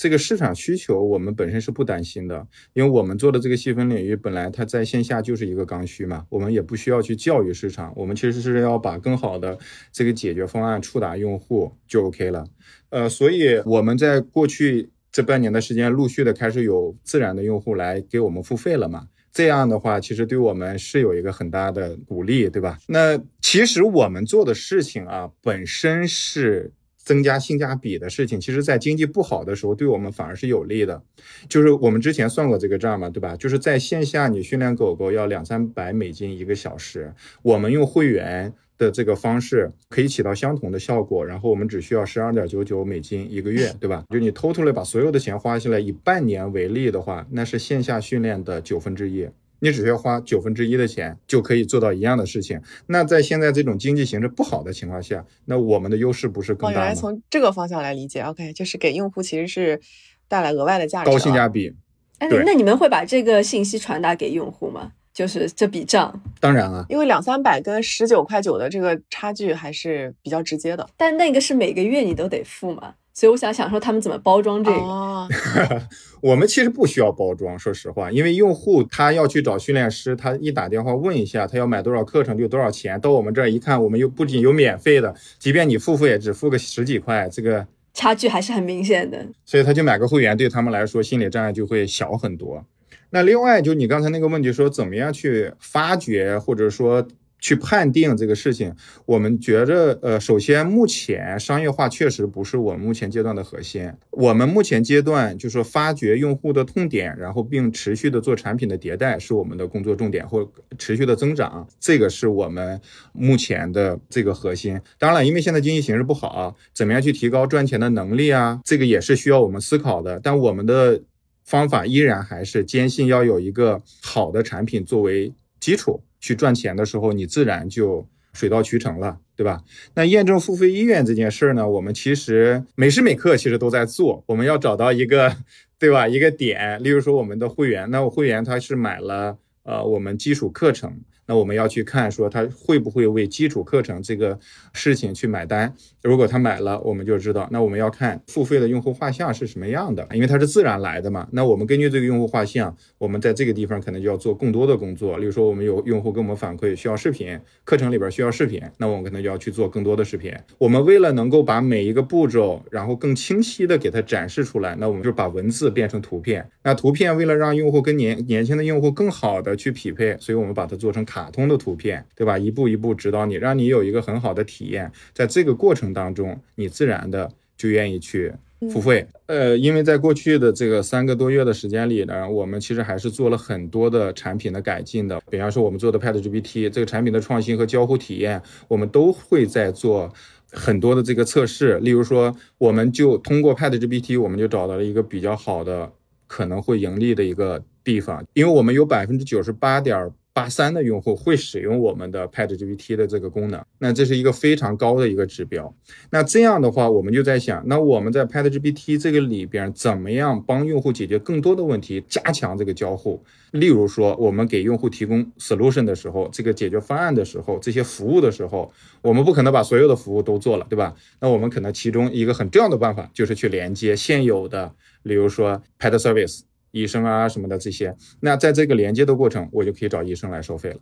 [0.00, 9.58] 这个市场需求，我们本身是不担心的，因为我们做的这个细分领域本来它在线下就是一个刚需嘛，我们也不需要去教育市场，我们其实是要把更好的
[9.92, 12.46] 这个解决方案触达用户就 OK 了。
[12.88, 22.78] 呃，所以我们在过去这半年的时间，陆续的开始有自然的用户来给我们付费了嘛，这样的话其实对我们是有一个很大的鼓励，对吧？
[22.86, 26.72] 那其实我们做的事情啊，本身是。
[27.10, 31.02] 增加性价比的事情，其实，在经济不好的时候，对我们反而是有利的。
[31.48, 33.34] 就是我们之前算过这个账嘛，对吧？
[33.34, 44.04] 就是在线下，你训练狗狗要两三百美金一个小时，我们用会员的这个方式可以起到相同的效果，然后我们只需要十二点九九美金一个月，对吧？
[44.08, 49.28] 就你 totally 把所有的钱花下来，以半年为例的话，那是线下训练的九分之一。
[49.60, 52.60] 你只需要花九分之一的钱就可以做到一样的事情。
[52.86, 57.00] 那在现在这种经济形势不好的情况下，那我们的优势不是更哦，原来大吗？
[57.00, 59.80] 从这个方向来理解，OK，就是给用户其实是
[60.26, 61.48] 带来额外的价值，高性价。
[61.48, 61.74] 比，
[62.18, 64.92] 哎，那你们会把这个信息传达给用户吗？
[65.12, 70.88] 就是这笔账，当然了，因为两三百跟十九块九的这个差距还是比较直接的。
[70.96, 74.76] 但那个是每个月你都得付嘛，所以我想想说他们怎么包装这个。
[74.76, 75.28] 哦，
[76.22, 89.26] 我们其实不需要包装，说实话，因为用户他要去找训练师，他一打电话问一下他要买多少课程就多少钱，到我们这儿一看，我们又不仅有免费的，即便你付费也只付个十几块，这个，差距还是很明显的。
[89.44, 92.64] 所以他就买个会员，对他们来说心理障碍就会小很多。
[93.12, 97.04] 那另外就你刚才那个问题说，怎么样去发掘或者说
[97.40, 98.74] 去判定这个事情，
[99.06, 103.90] 我们觉着呃，首先目前商业化确实不是我们目前阶段的核心。
[104.10, 112.80] 我们目前阶段就是说发掘用户的痛点，然后并持续的做产品的迭代是我们的工作重点，或持续的增长，这个是我们
[113.12, 114.80] 目前的这个核心。
[114.98, 120.20] 当然了，因为现在经济形势不好啊，怎么样去提高赚钱的能力啊，这个也是需要我们思考的。
[120.22, 121.02] 但我们的
[121.44, 129.62] 方法依然还是坚信要有一个好的产品作为基础，去赚钱的时候，你自然就水到渠成了，对吧？
[129.94, 135.36] 那验证付费意愿这件事儿呢，我们其实每时每刻其实都在做，我们要找到一个，
[135.78, 136.08] 对吧？
[136.08, 144.36] 一个点，例如说我们的会员，那我会员他是买了呃我们基础课程，那我们要去看说他会不会为基础课程这个
[144.72, 145.72] 事情去买单。
[146.02, 151.28] 如果他买了，我们就知道，那我们要看付费的用户画像是什么样的，因为它是自然来的嘛。
[151.30, 155.18] 那我们根据这个用户画像，我们在这个地方可能就要做更多的工作。
[155.18, 160.34] 例如说，我们有用户跟我们反馈需要视频，课程里边需要视频，那我们可能就要去做更多的视频。
[160.58, 166.50] 我们为了能够把每一个步骤，然后更清晰的给它展示出来，那我们就把文字变成图片。
[166.64, 172.38] 那图片为了让用户跟年年轻的用户更好的去匹配，所以我们把它做成卡通的图片，对吧？
[172.38, 174.90] 一步一步指导你，让你有一个很好的体验。
[175.12, 178.32] 在这个过程当中，你自然的就愿意去
[178.72, 179.04] 付费。
[179.26, 185.20] 呃，因为在过去的这个三个多月的时间里呢，我们其实还是做了很多的产品的改进的。
[185.28, 190.12] 比方说，我们做的 Pad GPT 这个产品的创新和交互体验，我们都会在做。
[190.52, 195.88] 很多的这个测试，例如说，我们就通过 Pad GPT，我们就找到了一个比较好的
[196.26, 205.74] 可能会盈利的一个地方，因为我们有百分之九十八点八三的用户会使用我们的 Pad GPT 的这个功能，那这是一个非常高的一个指标。
[206.10, 213.22] 那这样的话，我们就在想，那我们在 Pad GPT 这个里边，怎么样帮用户解决更多的问题，加强这个交互？
[213.50, 220.94] 例如说，我们给用户提供 solution 的时候，这个解决方案的时候，这些服务的时候，我们不可能把所有的服务都做了，对吧？
[221.20, 226.42] 那我们可能其中一个很重要的办法，就是去连接现有的，例如说 Pad Service。
[226.72, 230.78] 医生啊什么的这些，那在这个连接的过程，我就可以找医生来收费了，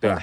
[0.00, 0.20] 对吧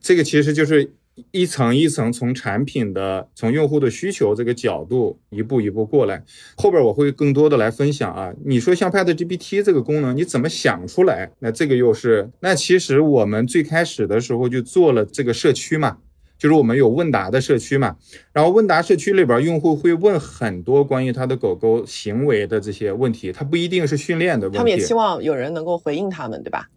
[0.00, 0.92] 这个其实就是
[1.32, 6.22] 一层一层从产品的、从用户的需求这个角度一步一步过来。
[6.56, 8.32] 后边我会更多的来分享啊。
[8.44, 11.32] 你说像 Pad GPT 这个功能，你怎么想出来？
[11.40, 15.98] 那这个又是那其实我们最开始的时候就做了这个社区嘛。
[16.38, 17.96] 就是我们有问答的社区嘛，
[18.32, 24.58] 然后问答社区里边，用户会问很多关于他的狗狗行为的这些问题，它不一定是训练的问题。
[24.58, 26.68] 他们也希望有人能够回应他们，对吧？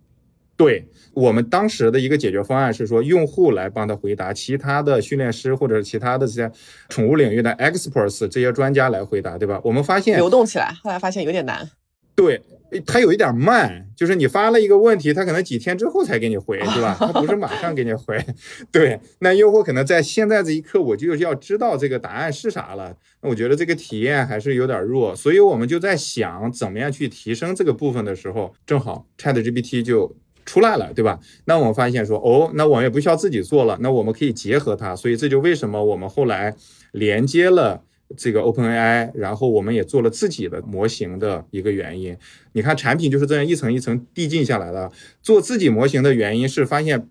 [0.58, 6.52] 对我们当时的一个解决方案是说，用户来帮他回答，其他的训练师或者其他的这些
[6.90, 9.60] 宠物领域的 experts 这些专家来回答，对吧？
[9.64, 11.70] 我们发现流动起来，后来发现有点难。
[12.16, 12.42] 对。
[12.86, 16.96] 它有一点慢，就是你发了一个问题，它可能几天之后才给你回，对吧？
[16.98, 18.24] 它不是马上给你回。
[18.72, 22.96] 对，那用户可能在现在这一刻，我就要知道这个答案是啥了。
[23.22, 31.20] 那我觉得这个体验还是有点弱，所以我们就在想怎么样去提升这个部分的时候，正好 Chat GPT 就出来了，对吧？
[31.46, 36.56] 那我们发现说，哦，那我们也不需要自己做了，那我们可以结合它，所以这就为什么我们后来
[36.94, 37.84] 连接了。
[38.18, 42.16] 这个 OpenAI，然后我们也做了自己的模型的一个原因。
[42.54, 44.92] 你看，产品就是这样一层一层递进下来的。
[45.22, 47.08] 做自己模型的原因是发现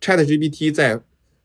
[0.00, 1.00] ，ChatGPT 在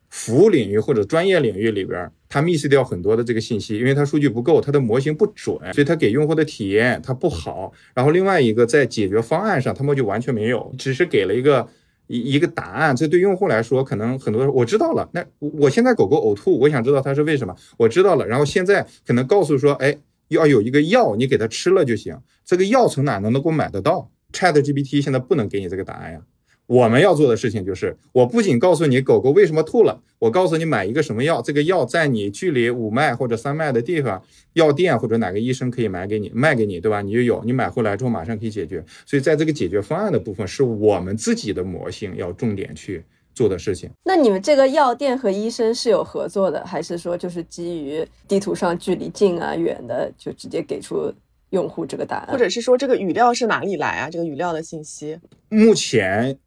[0.09, 7.71] 服务领域或者专业领域里边，它 miss 掉很多的这个信息，因为它数据不够，它的模型不准，所以它给用户的体验它不好。
[7.93, 11.67] 然后另外一个在解决方案上，他们就完全没有，只是给了一个。
[12.07, 14.53] 一一个答案，这对用户来说可能很多人。
[14.53, 17.55] 我知道了，那我现在狗狗呕吐，我想知道它是为什么。
[17.77, 22.17] 我知道了，然后现在可能告诉说，哎，要有一个药，你给它吃了就行。
[22.43, 26.21] 这个药从哪能能够买得到？Chat GPT 现在不能给你这个答案呀。
[26.65, 34.23] 我们要做的事情就是，我不仅告诉你狗狗为什么吐了，我告诉你买一个什么药，这个药在你距离五迈或者三迈的地方，
[34.53, 37.01] 药店或者哪个医生可以买给你卖给你，对吧？
[37.01, 38.83] 你就有，你买回来之后马上可以解决。
[39.05, 43.03] 所以在这个解决方案的部分，是我们自己的模型要重点去
[43.35, 43.89] 做的事情。
[44.05, 51.13] 那你们这个药店和医生是有合作的，还是说就是基于地图上距离近啊远的，就直接给出
[51.49, 52.31] 用户这个答案？
[52.31, 54.09] 或者是说这个语料是哪里来啊？
[54.09, 55.19] 这个语料的信息？
[55.49, 56.39] 目前。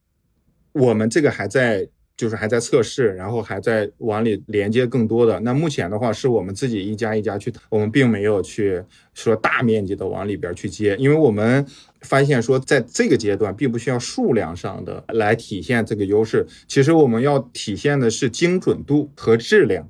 [0.77, 5.41] 我们这个还在，就是还在测试，然后还在往里连接更多的。
[5.41, 8.83] 那目前的话，是我们自己一家一家去，我们并没有去
[9.15, 11.65] 说大面积的往里边去接，因为我们
[12.03, 19.89] 发现说，在这个阶段，并不需要数量上的来体现这个优势，其实我们要体现的是精准度和质量。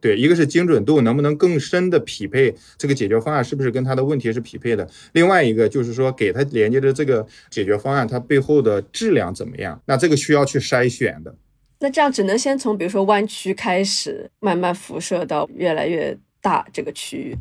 [0.00, 9.82] 对，一个是精准度能不能更深的匹配这个解决方案是不是跟他的问题是匹配的，另外一个就是说给他连接的这个解决方案，它背后的质量怎么样？
[9.86, 11.34] 那这个需要去筛选的。
[11.80, 17.36] 那这样只能先从比如说弯曲开始，慢慢辐射到越来越大这个区域，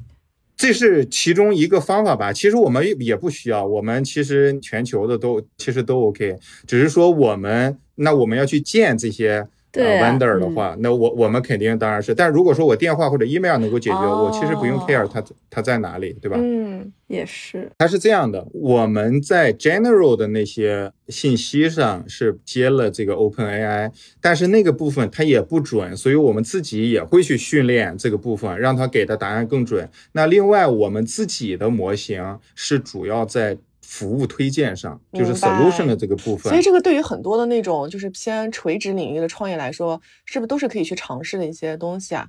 [0.55, 2.33] 这是其中一个方法吧。
[2.33, 9.47] 其实我们也不需要，我们其实全球的都其实都 OK，只是说我们那我们要去建这些。
[9.71, 12.15] 对，vendor 的话，那我我们肯定当然是。
[12.15, 16.37] 但如果说我电话或者 email 能够解决，我其实不用 care 它它在哪里，对吧？
[16.39, 17.69] 嗯，也是。
[17.77, 29.87] 它是这样的，我们在 general 的那些信息上是接了这个 Open AI，但是那个部分它也不准，所以我们自己也会去训练这个部分，让它给的答案更准。
[30.13, 33.57] 那另外，我们自己的模型是主要在。
[33.89, 42.27] 服务推荐上就是 solution 的这个部分，所以这个对于很多的那种就是偏垂直领域的创业来说，是不是都是可以去尝试的一些东西啊？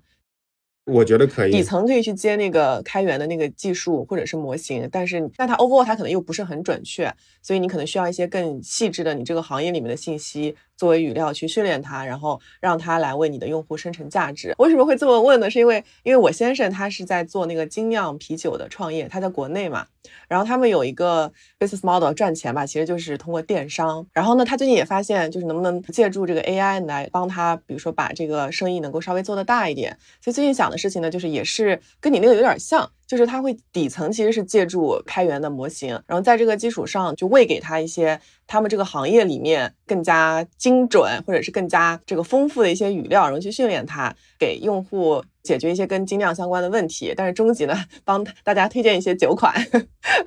[0.86, 14.54] 我觉得可以，底层可以去接那个开源的那个技术或者是模型，但是但它 overall 它可能又不是很准确，所以你可能需要一些更细致的你这个行业里面的信息作为语料去训练它，然后让它来为你的用户生成价值。
[14.56, 15.50] 为什么会这么问呢？
[15.50, 19.86] 是因为因为我先生他是在做那个精酿啤酒的创业，他在国内嘛，
[20.26, 24.06] 然后他们有一个 business model 赚钱吧，其实就是通过电商。
[24.14, 29.94] 然后呢，他最近也发现就是能不能借助这个 AI 来帮他，比如说把这个生意能够稍微做得大一点。
[30.22, 30.78] 所以最近想的。
[30.78, 47.14] 事情呢，就是也是跟你那个有点像，就是它会底层其实是借助开源的模型，然后在这个基础上就喂给他一些他们这个行业里面更加精准或者是更加这个丰富的一些语料，然后去训练它，给用户解决一些跟精酿相关的问题。
[47.16, 49.54] 但是终极呢， 帮大家推荐一些酒款，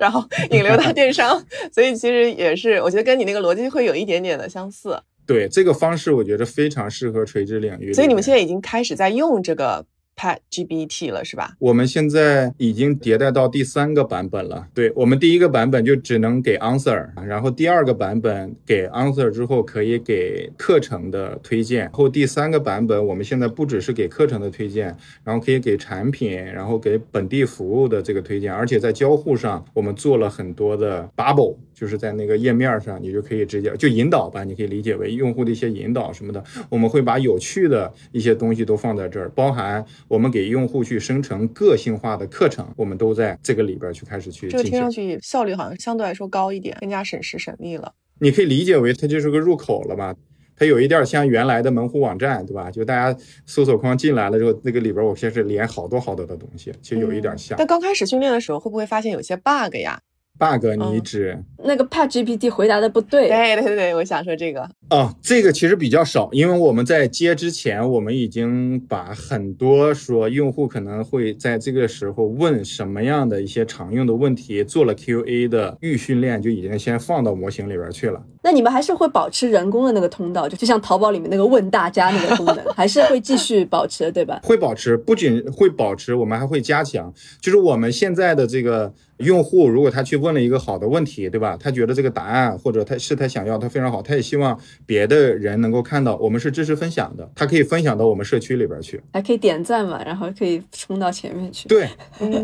[0.00, 1.40] 然后引流到电商。
[1.72, 5.00] 所以其实也是，我觉得跟你那个逻辑会有一点点的相似。
[5.24, 7.92] 对这个方式，我觉得非常适合垂直领域。
[7.92, 9.86] 所以你们现在已经开始在用这个。
[10.22, 11.56] 太 GPT 了是吧？
[11.58, 14.68] 我们现在已经迭代到第三个版本了。
[14.72, 31.56] 对我们第一个版本就只能给 answer，然后第二个版本给 answer 之后可以给课程的推荐，然后第三个版本我们现在不只是给课程的推荐，然后可以给产品，然后给本地服务的这个推荐，而且在交互上我们做了很多的 bubble。
[31.82, 36.40] 就是在那个页面上，你就可以直接就引导吧，你可以理解为用户的一些引导什么的。
[36.70, 44.48] 我们会把有趣的一些东西都放在这儿，包含我们给用户去生成个性化的课程，我们都在这个里边去开始去。
[44.48, 47.92] 这个听上去效率好像相对来说高一点，更加省时省力了。
[48.20, 50.14] 你可以理解为它就是个入口了吧？
[50.54, 52.70] 它有一点像原来的门户网站，对吧？
[52.70, 57.58] 就大家搜索框进来了之后，那个里边我先是连好多好多的东西，其实有一点像。
[57.58, 60.00] 但刚开始训练的时候，会不会发现有些 bug 呀
[60.38, 63.28] ？bug，你指那个 Pad GPT 回答的不对？
[63.28, 64.68] 对对对，我想说这个。
[64.90, 78.22] 哦，这个其实比较少，因为我们在接之前，我们已经把很多说用户可能会在这个时候问什么样的一些常用的问题，做了 QA 的预训练，就已经先放到模型里边去了。
[78.42, 84.40] 那你们还是会保持人工的那个通道，就就像淘宝里面那个问大家那个功能， 还是会继续保持，对吧？
[84.42, 87.10] 会保持，不仅会保持，我们还会加强。
[87.40, 88.92] 就是我们现在的这个
[89.22, 91.56] 用户，如果他去问了一个好的问题，对吧？
[91.56, 96.16] 他觉得这个答案或者他是他想要，他非常好，他也希望别的人能够看到。
[96.16, 101.68] 我们是支持分享的，他可以分享到我们社区里边去，还可以点赞嘛，然后可以冲到前面去。
[101.68, 101.88] 对，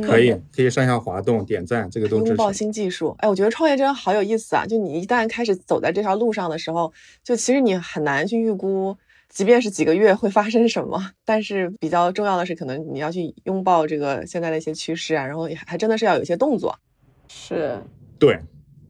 [0.07, 2.29] 可以，可以上下滑动点赞，这个都支持。
[2.29, 4.65] 拥抱新技术，哎，我觉得创业真的好有意思啊！
[4.65, 6.93] 就你一旦开始走在在这条路上的时候，
[7.25, 8.95] 就其实你很难去预估，
[9.29, 11.11] 即便是几个月会发生什么。
[11.25, 16.75] 但是比较重要的是，可能你要去拥抱这个现在的一些趋势啊，然后还真的是要有一些动作。
[17.29, 17.79] 是，
[18.19, 18.41] 对，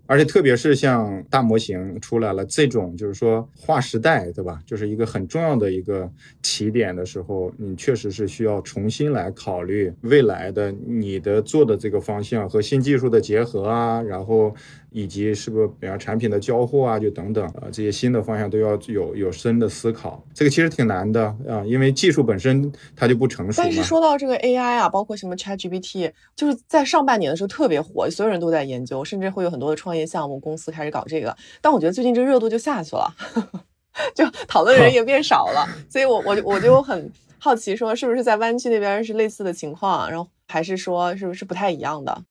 [0.07, 4.61] 而且特别是像大模型出来了这种，就是说划时代，对吧？
[4.65, 6.11] 就是一个很重要的一个
[6.43, 14.55] 起点的时候，你确实是需要重新来考虑未来的你的做的这个方向和新技术的结合啊，然后。
[14.91, 20.25] 以及是不是比方产品的交互啊，就等等啊，这些新的方向都要有有深的思考。
[20.33, 23.63] 这个其实挺难的啊，因为技术本身它就不成熟。
[23.63, 31.37] 但是说到这个 AI 啊，包括什么 ChatGPT，就是在上半年的时候特别火，所有人都在研究，甚至会有很多的创业项目公司开始搞这个。
[31.61, 33.15] 但我觉得最近这热度就下去了，
[34.15, 35.67] 就讨论人也变少了。
[35.91, 42.23] 所以我我我就很好奇，说是不是在湾区那边是类似的情况，然后还是说是不是不太一样的？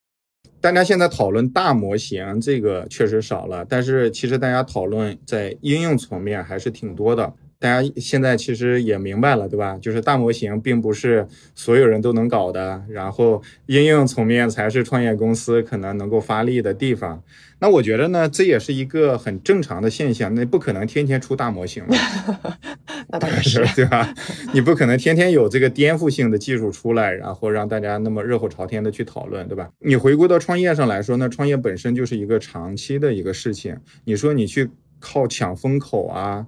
[0.60, 7.32] 大家现在讨论大模型，这个确实少了，但是其实大家讨论在应用层面还是挺多的。
[7.60, 9.78] 大家现在其实也明白了，对吧？
[9.82, 17.24] 就是大模型并不是所有人都能搞的，然后应用层面才是创业公司可能能够发力的地方。
[17.60, 20.34] 那我觉得呢，这也是一个很正常的现象。
[20.36, 21.98] 那不可能天天出大模型了，
[23.10, 24.14] 那当然是对吧？
[24.54, 29.68] 你不可能天天有这个颠覆性的技术出来，然后让大家那么热火朝天的去讨论，对吧？
[29.80, 33.76] 你回归到创业上来说，那创业本身就是一个长期的一个事情。
[34.04, 36.46] 你说你去靠抢风口啊？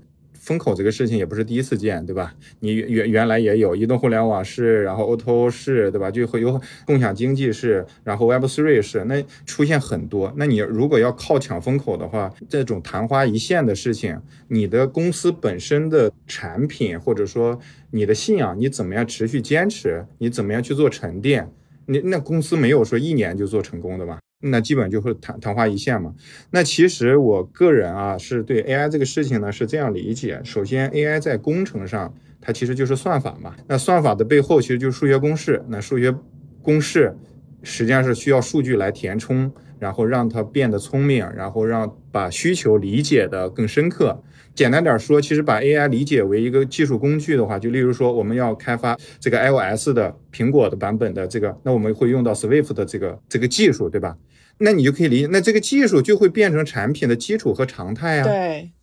[0.50, 2.34] 风口这个事情也不是第一次见，对吧？
[2.60, 6.10] 你原原来也有移动互联网是，然后 O to 是，对吧？
[6.10, 10.34] 就会有共享经济是，然后 Web Three 是，那出现很多。
[10.38, 17.60] 那你如果要靠抢风口的话，这种昙花一现的事情，你的公司本身的产品或者说
[17.91, 20.04] 你的信仰，你怎么样持续坚持？
[20.18, 21.47] 你怎么样去做沉淀？
[21.86, 24.18] 你那公司没有说一年就做成功的吧？
[24.42, 26.14] 那基本就会昙昙花一现嘛。
[26.52, 33.56] 那其实我个人啊，是对 AI 这个事情呢是这样理解：首先，AI 在工程上它其实就是算法嘛。
[33.68, 35.64] 那算法的背后其实就是数学公式。
[35.68, 36.16] 那数学
[36.62, 37.16] 公式
[37.64, 44.24] 实际上是需要数据来填充，然后让它变得聪明，然后让把需求理解的更深刻。
[44.60, 54.18] 简单点说，其实把 AI 理解为一个技术工具的话，就例如说我们要开发这个 iOS 的苹果的版本的这个，那我们会用到 Swift 的这个这个技术，对吧？
[54.57, 58.26] 那你就可以理解，那这个技术就会变成产品的基础和常态啊。
[58.26, 58.74] 对，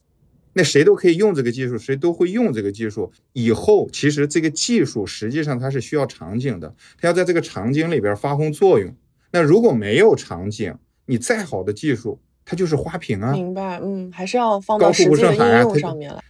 [0.54, 3.12] 那谁都可以用这个技术，谁都会用这个技术。
[3.34, 8.96] 以后其实这个技术实际上它是需要场景的，它要在这个场景里边发挥作用。
[9.30, 10.74] 那如果没有场景，
[11.04, 12.18] 你再好的技术。
[12.46, 16.22] 它就是花瓶啊，明白，嗯，还是要放到实际的应用上面来。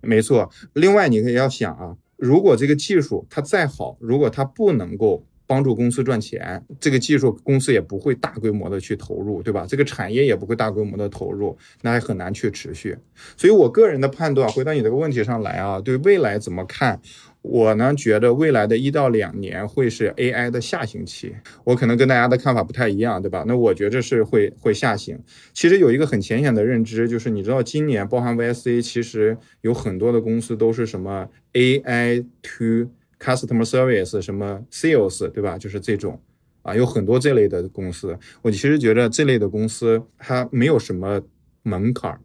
[0.00, 9.66] 没错，另外你可以要想啊，如果这个技术它再好，如果它不能够帮助公司赚钱，这个技术公司也不会大规模的去投入，对吧？
[9.68, 12.96] 这个产业也不会大规模的投入，那还很难去持续。
[13.36, 17.00] 所以我个人的判断，回到你这个问题上来啊，对未来怎么看？
[17.44, 21.30] 我呢觉得未来的一到两年会是 AI 的下行期，
[21.62, 23.44] 我可能跟大家的看法不太一样，对吧？
[23.46, 25.18] 那我觉着是会会下行。
[25.52, 32.90] 其实有一个很浅显的认知，就是你知道今年包含 VSA，其实有很多的公司都是什么 AI to
[33.20, 35.58] customer service，什么 sales，对吧？
[35.58, 36.18] 就是这种
[36.62, 38.18] 啊，有很多这类的公司。
[38.40, 41.20] 我其实觉得这类的公司它没有什么
[41.62, 42.20] 门槛儿，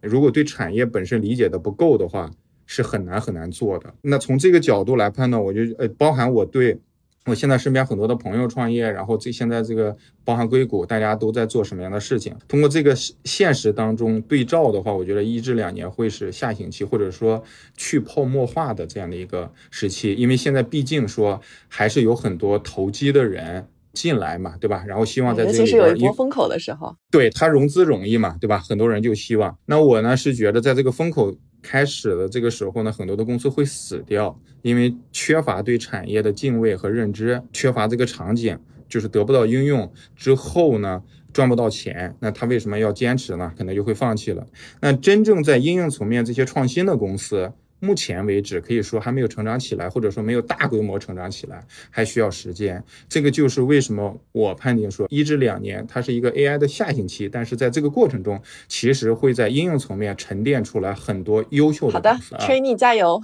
[0.00, 2.30] 如果对产业本身理解的不够的话。
[2.66, 3.92] 是很难很难做的。
[4.02, 6.78] 那从这个角度来判断，我就呃，包含我对
[7.26, 12.34] 我现在身边很多的朋友创业，然后这现在这个包含硅谷，大家都在做什么样的事情？
[12.48, 12.92] 通过这个
[13.24, 17.40] 现实当中对照的话，我觉得一至两年会是下行期，或者说
[17.76, 20.14] 去泡沫化的这样的一个时期。
[20.14, 24.84] 因为现在毕竟说还是有很多投机的人进来嘛，对吧？
[24.84, 28.58] 然后希望在这里边有一波风口的时候，对它融资容易嘛，对吧？
[28.58, 29.56] 很多人就希望。
[29.66, 31.32] 那我呢是觉得在这个风口。
[31.62, 38.58] 开始的这个时候呢，很多的公司会死掉，因为缺乏对产业的敬畏和认知，缺乏这个场景，
[38.88, 41.02] 就是得不到应用之后呢，
[41.32, 43.52] 赚不到钱，那他为什么要坚持呢？
[43.56, 44.46] 可能就会放弃了。
[44.80, 47.52] 那真正在应用层面这些创新的公司。
[47.84, 51.60] 目前为止，可以说还没有成长起来，或者说没有大规模成长起来，
[51.90, 52.82] 还需要时间。
[53.08, 57.28] 这个就是为什么我判定说一至两年，它是一个 AI 的下行期。
[57.28, 61.94] 但是在这个过程中，其实会在应用层面沉淀出来很多优秀的。
[61.94, 63.20] 好的，Trainee 加油，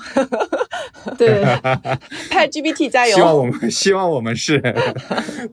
[1.16, 1.44] 对，
[2.28, 3.14] 派 GPT 加油。
[3.14, 4.60] 希望我们，希望我们是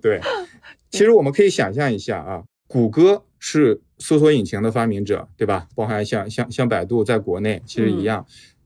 [0.01, 0.19] 对。
[0.89, 5.67] 其实我们可以想象一下啊，谷歌是搜索引擎的发明者，对吧？
[5.75, 8.25] 包含像像像百度在国内其实一样。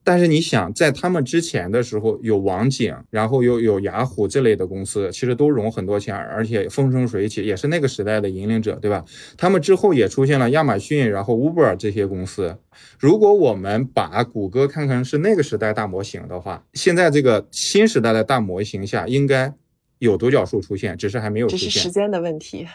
[0.10, 9.06] 但是你想，在他们之前的时候，有网景，然后又有雅虎这类的公司，其实都融很多钱，而且风生水起，也是那个时代的引领者，对吧？
[9.38, 12.58] 他们之后也出现了亚马逊，然后 Uber 这些公司。
[12.98, 19.54] 如果我们把谷歌看成是那个时代大模型的话，现在这个新时代的大模型下，应该
[20.00, 22.68] 有独角兽出现，只是还没有出现，只是时间的问题，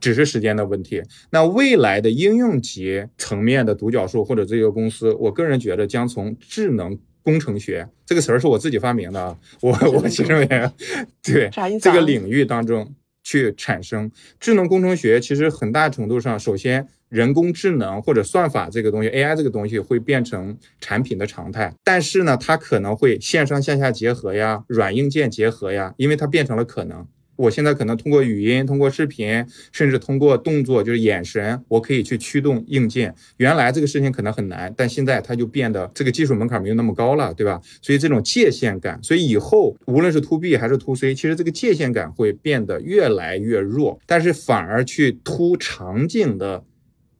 [0.00, 1.02] 只是时间的问题。
[1.30, 10.72] 那未来的应用级层面的独角兽或者这个公司，我个人觉得将从智能工程学这个词儿是我自己发明的啊，我我其实也
[11.22, 16.88] 对这个领域当中去产生智能工程学，其实很大程度上，首先。
[17.08, 27.06] 人工智能或者算法这个东西，AI 这个东西会变成产品的常态，但是呢，它可能会线上线下结合呀，软硬件结合呀，因为它变成了可能。
[27.36, 33.14] 我现在可能通过语音、通过视频，甚至通过动作，就是眼神，我可以去驱动硬件。
[33.36, 37.60] 原来这个事情可能很难，但现在它就变得这个技术门槛没有那么高了，对吧？
[37.82, 46.64] 所以这种界限感，所以以后无论是 To B 还是 To C，其实这个界限感会变得越来越弱，但是反而去突场景的。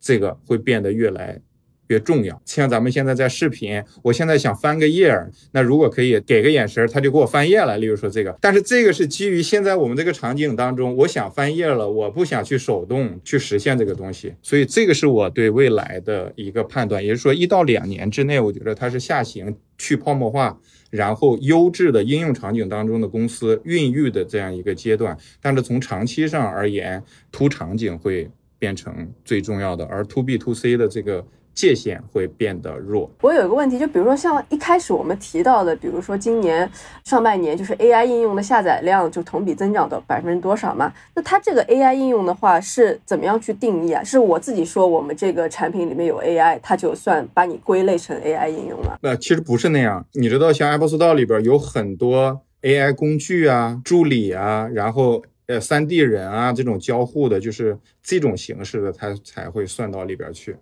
[0.06, 1.40] 这个会变得越来
[1.88, 2.40] 越重要。
[2.44, 7.76] 像咱们现在在视频，我现在想翻个页儿，那如果可以给个眼神，他就给我翻页了。
[7.78, 20.56] 例如说这个，但是这个是基于现在我们这个场景当中，我想翻页了，我不想去手动去实现这个东西，所以这个是我对未来的一个判断，也就是说一到两年之内，我觉得它是下行去泡沫化，
[20.90, 25.16] 然后优质的应用场景当中的公司孕育的这样一个阶段。
[25.40, 27.02] 但是从长期上而言，
[27.32, 28.28] 图场景会。
[28.58, 33.10] 变成最重要的，而 to B to C 的这个界限会变得弱。
[33.22, 36.70] 我有一个问题，就比如说像一开始我们提到的，比如说今年
[37.04, 40.92] 上半年就是 AI 应用的下载量就同比增长的百分之多少嘛？
[41.14, 44.04] 那它这个 AI 应用的话是怎么样去定义啊？
[44.04, 48.98] 是我自己说我们这个产品里面有 AI，它就算把你归类成 AI 应用了？
[49.00, 50.04] 那其实不是那样。
[50.12, 55.22] 你知道，像 Apple Store 里边有很多 AI 工具啊、助理啊，然后。
[55.46, 60.56] 呃，三 D 人啊，这种交互的，就是这种形式的，它才会算到里边去。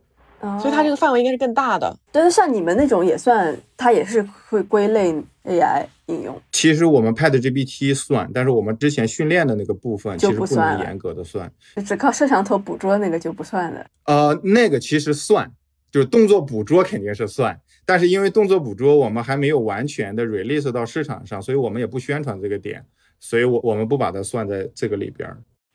[0.60, 1.96] 所以它这个范围应该是更大的。
[2.12, 5.10] 但是像你们那种也算，它也是会归类
[5.44, 6.38] AI 应用。
[6.52, 11.50] 其实我们 Pad GPT 算，但是我们之前训练的那个部分其实不能严格的算，
[11.86, 13.86] 只靠摄像头捕捉那个就不算的。
[14.04, 15.50] 呃，那个其实算，
[15.90, 22.84] 就是动作捕捉肯定是算，但是因为动作捕捉我们还没有完全的 release 到市场上，所以我们也不宣传这个点。
[23.20, 25.28] 所以，我我们不把它算在这个里边。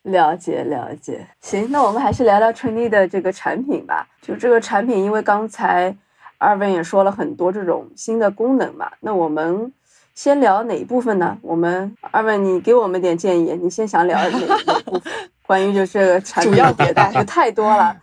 [0.04, 4.08] 了解了解，行，那我们还是聊聊春丽的这个产品吧。
[4.22, 5.94] 就这个产品，因为刚才
[6.38, 9.72] 二位也说了很多这种新的功能嘛，那我们
[10.16, 11.38] 先聊哪一部分呢？
[11.42, 15.02] 我们二位，你给我们点建议，你先想聊哪一部分？
[15.46, 17.96] 关于就这个产品主要迭代，就太多了。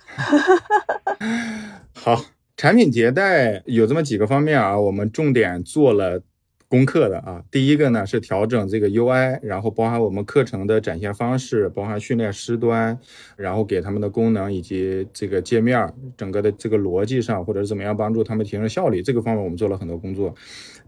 [1.95, 2.20] 好，
[2.59, 6.20] 产品迭代有这么几个方面啊，我们重点做了。
[6.68, 12.98] 功课的啊，第一个呢是调整这个 UI，然后包含我们课程的展现方式，包含训练师端，
[13.36, 20.34] 然后给他们的功能以及这个界面整个的这个逻辑上，或者怎么样帮助他们提升效率，这个方面我们做了很多工作。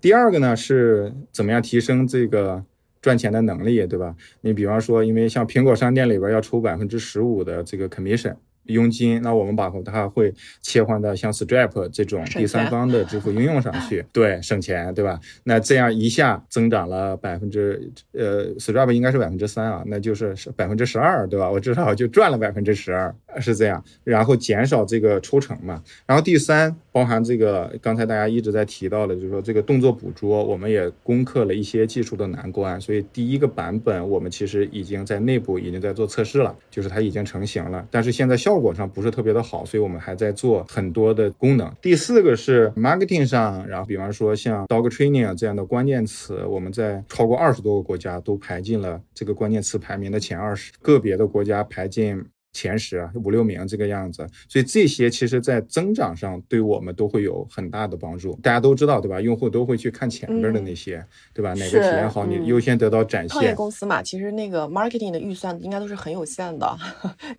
[0.00, 2.64] 第二个呢是怎么样提升这个
[3.00, 4.16] 赚钱的能力，对吧？
[4.40, 8.34] 你比方说，因为像苹果商店里边要抽百分之十五的这个 commission。
[8.68, 15.20] 佣金，那我们把它会切换到像 Stripe 这种第三方的支付应用上去， 对，省钱，对吧？
[15.44, 21.50] 那这样一下增长了百分之，呃，Stripe 应该是百分之三啊，那就是百分之十二，对吧？
[21.50, 23.82] 我至少就赚了百分之十二，是这样。
[24.04, 25.82] 然后减少这个抽成嘛。
[26.06, 32.80] 然后第三，包含这个刚才大家一直在提到的，就是说这个动作捕捉，我们也攻克了一些技术的难关。
[32.80, 37.86] 所以第一个版本我们其实已经在内部已经在做测试了，就是它已经成型了。
[37.90, 41.72] 但是现在效效果上不是特别的好，所以我们还在做很多的功能。
[41.80, 52.20] 第四个是 marketing 上，然后比方说像 dog training 这样的关键词，我们在超过二十多个国家都排进了这个关键词排名的前二十，个别的国家排进。
[52.52, 58.34] 前十啊，五六名这个样子，所以这些其实在增长上对我们都会有很大的帮助。
[58.42, 59.20] 大家都知道，对吧？
[59.20, 61.54] 用户都会去看前面的那些，对吧？
[61.54, 63.28] 哪个体验好，你优先得到展现。
[63.28, 66.76] 创业公司嘛，其实那个 marketing 的预算应该都是很有限的。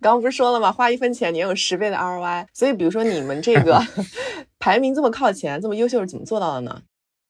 [0.12, 0.72] 刚不是说了吗？
[0.72, 2.46] 花一分钱，你有十倍的 ROI。
[2.52, 3.80] 所以，比如说你们这个
[4.58, 6.82] 排名这么靠前，这么优秀，是怎么做到的呢？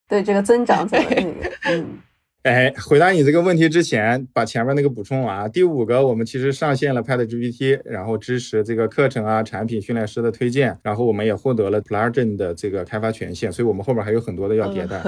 [0.09, 1.09] 对这个增长怎么。
[2.43, 5.51] 哎，回答你这个问题之前，把前面那个补充完。
[5.53, 15.03] 第五个，我们其实上线了 Pad GPT，然后支持这个课程啊、产品、训练师的推荐，然后我们也获得了 Plugin 的这个开发权限，所以我们后面还有很多的要迭代。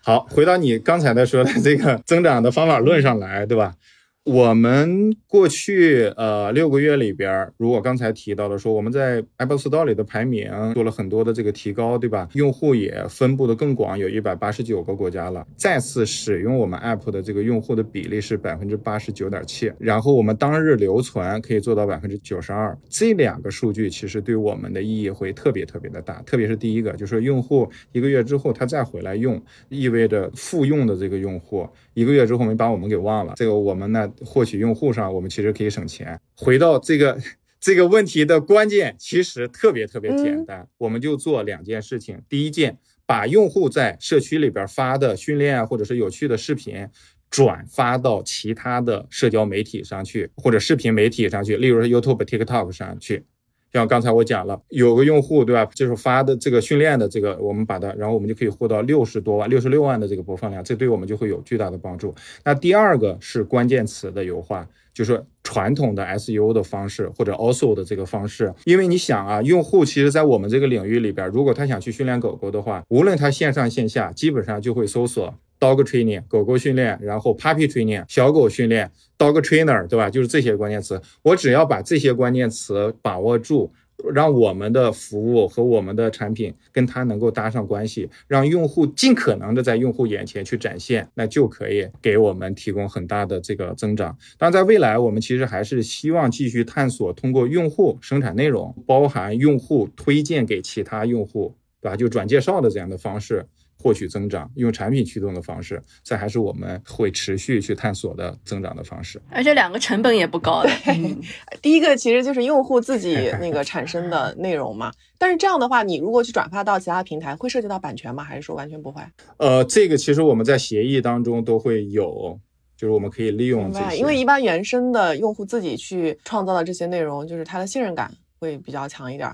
[0.00, 3.76] 好，回到你刚才的说的这个增长的方法论上来，对吧？
[4.24, 12.28] 我们过去呃六个月里边，如果刚才提到的说，我们在 Apple Store 里的排名做了很多的这个提高，对吧？
[12.34, 15.44] 用户也分布的更广，有一百八十九个国家了。
[15.56, 22.78] 再次使用我们 App 的这个用户的比例是百分之八十九点七，然后我们当日留存可以做到百分之九十二。
[22.88, 34.10] 这两个数据其实对我们的意义会特别特别的大，特别是第一个，就是用户一个月之后他再回来用，意味着复用的这个用户一个月之后没把我们给忘了，这个我们呢。
[34.24, 36.18] 获取用户上，我们其实可以省钱。
[36.34, 37.18] 回到这个
[37.60, 42.20] 这个问题的关键，其实特别特别简单，我们就做两件事情。
[42.28, 46.88] 第一件，把用户在社区里边发的训练啊，或者是有趣的视频，
[47.30, 53.24] 转发到其他的社交媒体上去，或者视频媒体上去，例如说 YouTube、TikTok 上去。
[53.72, 62.14] 像刚才我讲了，有个用户对吧，就是发的这个训练的这个，我们把它，然后我们就可以获到六十多万、六十六万的这个播放量，这对我们就会有巨大的帮助。
[62.44, 75.34] 那第二个是关键词的优化，就是传统的 SEO 的方式或者 Also 的这个方式，因为你想啊，用户其实在我们这个领域里边，如果他想去训练狗狗的话，无论他线上线下，基本上就会搜索。
[75.62, 80.10] Dog training 狗狗训练，然后 puppy training 小狗训练，dog trainer 对吧？
[80.10, 83.72] 就是这些关键词，我只要把这些关键词把握住，
[84.12, 94.18] 让我们的服务和我们的产品跟它能够搭上关系，让用户尽可能的在用户眼前去展现，那就可以给我们提供很大的这个增长。
[94.36, 101.96] 但，在未来，我们其实还是希望继续探索通过用户生产内容，包含用户推荐给其他用户，对吧？
[101.96, 103.46] 就转介绍的这样的方式。
[103.82, 109.20] 获取增长，用产品驱动的方式，这还是我们会持续去探索的增长的方式。
[109.28, 110.70] 而且两个成本也不高的。
[111.60, 114.92] 第一个其实就是用户自己那个产生的内容嘛。
[115.18, 118.22] 但是这样的话，你如果去转发到其他平台，会涉及到版权吗？
[118.22, 119.02] 还是说完全不会？
[119.38, 122.38] 呃，这个其实我们在协议当中都会有，
[122.76, 123.96] 就是我们可以利用这些。
[123.96, 129.30] 因为一般原生的用户自己去创造的这些内容，就是他的信任感会比较强一点。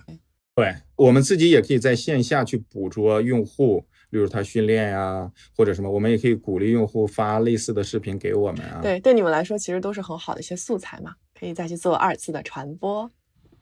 [0.54, 3.84] 对我们自己也可以在线下去捕捉用户。
[4.10, 8.80] 例如他训练呀，或者什么，我们也可以鼓励用户发类似的视频给我们啊。
[8.82, 13.10] 对，对你们来说其实都是很好的一些素材嘛，可以再去做二次的传播。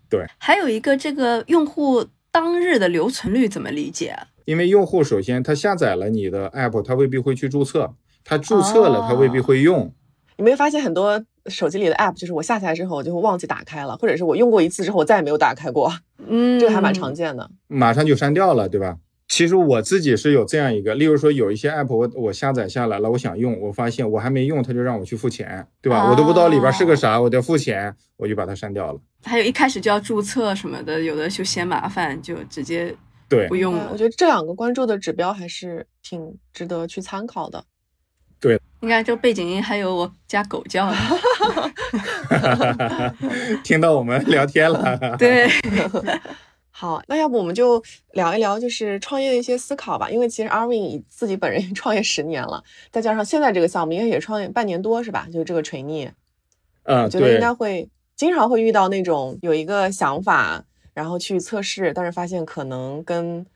[0.09, 4.17] 对，还有一个这个用户当日的留存率怎么理解？
[4.45, 9.93] 因为用户首先他下载了你的 app，他未必会去注册，他注册了他未必会用。
[10.39, 15.93] 你没发现很多手机里的 app，就是我下载之后我就会忘记打开了，或者是我用过一次之后我再也没有打开过。
[16.19, 17.51] 嗯，这个还蛮常见的。
[17.67, 18.97] 马上就删掉了，对吧？
[19.29, 26.09] 其实我自己是有这样一个，例如说有一些 app 我我下载下来了，我想用，我发现我还没用，他就让我去付钱，对吧？
[26.09, 29.01] 我都不知道里边是个啥，我得付钱，我就把它删掉了。
[29.25, 32.95] 还有一开始就要注册什么的，有的就嫌麻烦，就直接
[33.29, 33.89] 对不用了。
[33.93, 37.65] 我觉得这两个关注的指标还是挺值得去参考的。
[38.39, 40.93] 对，你看这背景音还有我家狗叫，
[43.65, 44.99] 听到我们聊天了。
[45.19, 45.49] 对。
[46.79, 50.11] 好，那要不我们就聊一聊，就是创业的一些思考吧。
[50.11, 55.27] 因为其实 Arvin 自己本人创业十年了，再加上现在这个项目应该也创业半年多，是吧？
[55.33, 56.11] 就是这个锤逆，
[56.83, 63.47] 嗯，觉得应该会经常会遇到那种有一个想法，然后去测试，但是发现可能跟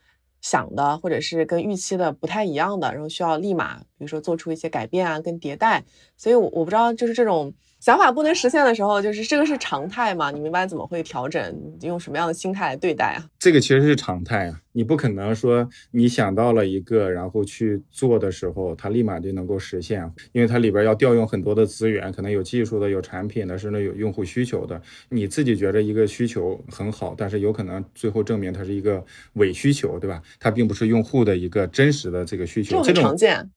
[0.41, 5.83] 想的或者是跟预期的不太一样的，然后需要立马比如说做出一些改变啊，跟迭代。
[6.17, 7.53] 所以，我我不知道就是这种。
[7.79, 10.29] 想法不能实现的时候，就是这个是常态嘛？
[10.29, 11.41] 你们一般怎么会调整？
[11.81, 13.25] 用什么样的心态来对待啊？
[13.39, 24.79] 这个其实是常态啊，你不可能说你想到了一个，然后去做的时候，它立马就能够实现，因为它里边要调用很多的资源，可能有技术的，有产品的，甚至有用户需求的。
[25.09, 30.21] 你自己觉得一个需求很好，但是有可能最后证明它是一个伪需求，对吧？
[30.39, 33.49] 它并不是用户的一个真实的这个需求，这种常见。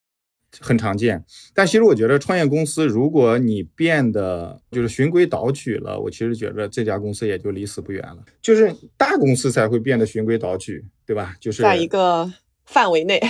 [0.61, 1.25] 很常见，
[1.55, 8.19] 但其实我觉得创业公司，如果你变得就是循规蹈矩了，我其实觉得这家公司也就离死不远了。
[8.41, 11.35] 就是大公司才会变得循规蹈矩，对吧？
[11.41, 12.33] 就是在一个。
[12.67, 13.21] 范围内，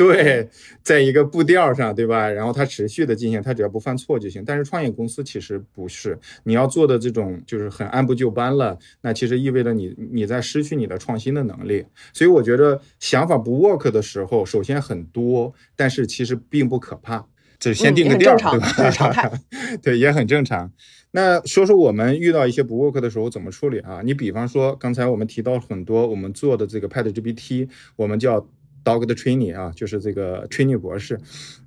[0.00, 0.48] 对，
[0.82, 2.26] 在一个步调上，对吧？
[2.30, 4.42] 然后它持续的进行，它只要不犯错就行。
[4.46, 11.84] 但是创业公司其实不是，你要做的这种就是很按部就班了，那其实意味着你你在失去你的创新的能力。
[12.14, 17.26] 所以我觉得想法不 work 的时候，首先很多，但是其实并不可怕，
[17.58, 19.32] 就先定个调，对吧？
[19.84, 20.72] 对，也很正常。
[21.10, 24.00] 那说说我们遇到一些不 work 的时候怎么处理啊？
[24.02, 28.48] 你比方说刚才我们提到很多我们做的这个 Pad GPT，我们叫
[28.84, 31.18] Dog 的 Training 啊，就是这个 Training 博士。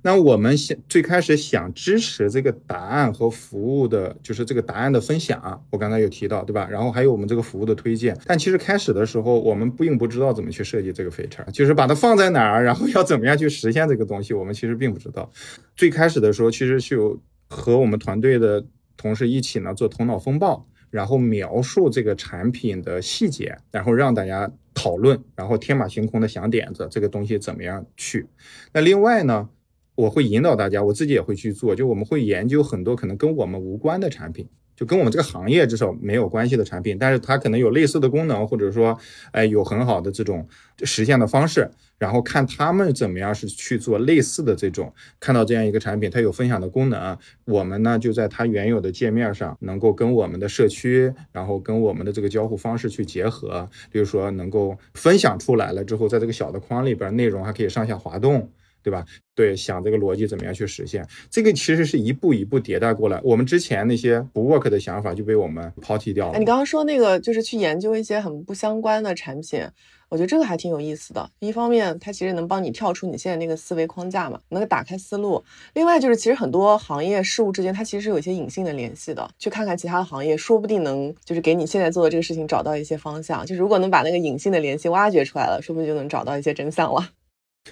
[0.02, 6.68] 那我们想最开始想支持这个答案和服务的，就是这个答案的分享，我刚才有提到，对吧？
[6.70, 8.16] 然后还有我们这个服务的推荐。
[8.26, 15.30] 但其实开始的时候，我们并不知道怎么去设计这个 feature，就是把它放在哪儿，然后要怎么样去实现这个东西，我们其实并不知道。
[15.76, 17.20] 最开始的时候，其实是有。
[17.46, 18.64] 和我们团队的
[18.96, 28.24] 同事一起呢做头脑风暴，然后描述这个产品的细节，然后让大家讨论，然后天马行空的想点子，这个东西怎么样去？
[28.72, 29.48] 那另外呢，
[29.96, 34.48] 我会引导大家，我自己也会去做，就我们会研究很多可能跟我们无关的产品。
[34.76, 38.98] 就跟我们这个行业至少没有关系的产品，但是它可能有类似的功能，或者说，
[39.32, 40.46] 哎，有很好的这种
[40.82, 58.50] 实现的方式，然后看他们怎么样是去做类似的这种，看到这样一个产品，它有分享的功能，我们呢就在它原有的界面上，能够跟我们的社区，然后跟我们的这个交互方式去结合，比如说能够分享出来了之后，在这个小的框里边，内容还可以上下滑动。
[58.84, 59.04] 对吧？
[59.34, 61.04] 对，想这个逻辑怎么样去实现？
[61.30, 63.18] 这个其实是一步一步迭代过来。
[63.24, 66.38] 我们之前那些不 work 的想法就被我们抛弃掉了。
[66.38, 69.66] 你刚刚说那个就是去研究一些很不相关的产品，
[70.08, 71.28] 我觉得这个还挺有意思的。
[71.40, 75.42] 一方面，它其实能帮你跳出你现在那个思维框架嘛，能够打开思路。
[75.72, 79.28] 另外就是，其实很多行业事物之间，它其实是有一些隐性的联系的。
[79.38, 83.44] 去看看其他的行业，说不定能就是给你现在做的这个事情找到一些方向。
[83.44, 87.08] 就是如果能把那个隐性的联系挖掘出来了，说不定就能找到一些真相了。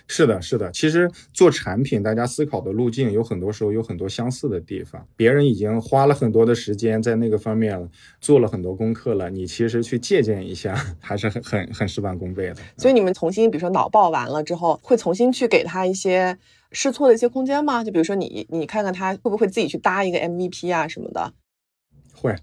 [0.09, 0.70] 是的，是的。
[0.72, 5.07] 其实做产品，大家思考的路径有很多时候有很多相似的地方。
[5.16, 7.88] 别人已经花了很多的时间在那个方面了，
[8.20, 12.57] 做了很多功课了，你其实去借鉴一下， 还是很很很事半功倍的。
[12.78, 16.38] 所以你们重新，比如说脑爆完了之后，会重新去给他一些
[16.72, 17.84] 试错的一些空间吗？
[17.84, 21.32] 就比如说你，你看看他会不会自己去搭一个 MVP 啊什么的？
[22.14, 22.34] 会，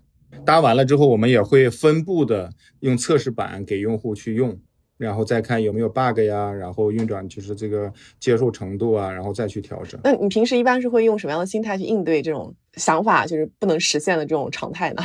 [0.46, 4.60] 搭完了之后，我们也会分步的用测试版给用户去用。
[5.00, 9.98] 然后再看有没有 bug 呀，然后运转就是这个接受程度啊，然后再去调整。
[10.04, 15.02] 那你平时一般是会用什么样的心态去应对这种想法就是不能实现的这种常态呢？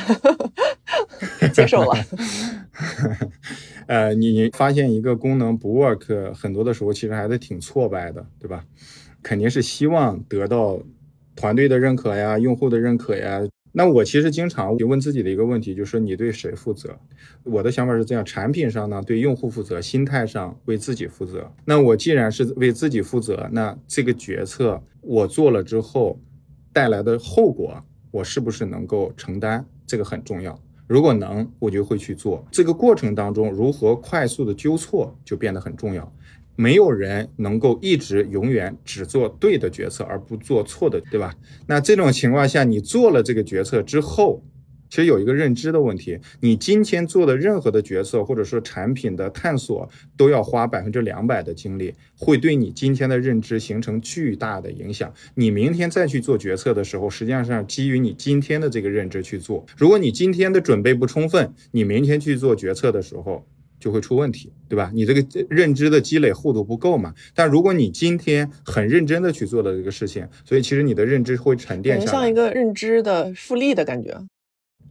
[1.54, 1.94] 接受了。
[3.86, 8.64] 呃，你发现一个功能不 work，很多的时候其实还是挺挫败的，对吧？
[9.22, 10.80] 肯定是希望得到
[11.36, 13.40] 团队的认可呀，用户的认可呀。
[13.76, 16.96] 那我其实经常就问自己的一个问题，就是你对谁负责？
[17.42, 21.50] 我的想法是这样：产品上呢对用户负责，心态上为自己负责。
[21.64, 26.20] 那我既然是为自己负责，那这个决策我做了之后
[26.72, 29.66] 带来的后果，我是不是能够承担？
[29.84, 30.56] 这个很重要。
[30.86, 32.46] 如果能，我就会去做。
[32.52, 36.12] 这个过程当中，如何快速的纠错就变得很重要。
[36.56, 41.34] 没有人能够一直永远只做对的决策而不做错的，对吧？
[41.66, 44.42] 那这种情况下，你做了这个决策之后，
[44.88, 55.12] 其实有一个认知的问题：你今天做的任何的决策，或者说产品的探索，都要花百分之两百的精力，会对你今天的认知形成巨大的影响。
[55.34, 59.66] 你明天再去做决策的时候，实际上是基于你今天的这个认知去做。
[59.76, 63.44] 如果你今天的准备不充分，你明天去做决策的时候，
[63.84, 64.90] 就会出问题，对吧？
[64.94, 67.12] 你这个认知的积累厚度不够嘛？
[67.34, 74.18] 但如果你今天很认真的去做了这个事情，所以其实你的认知会沉淀下来，像一个认知的复利的感觉。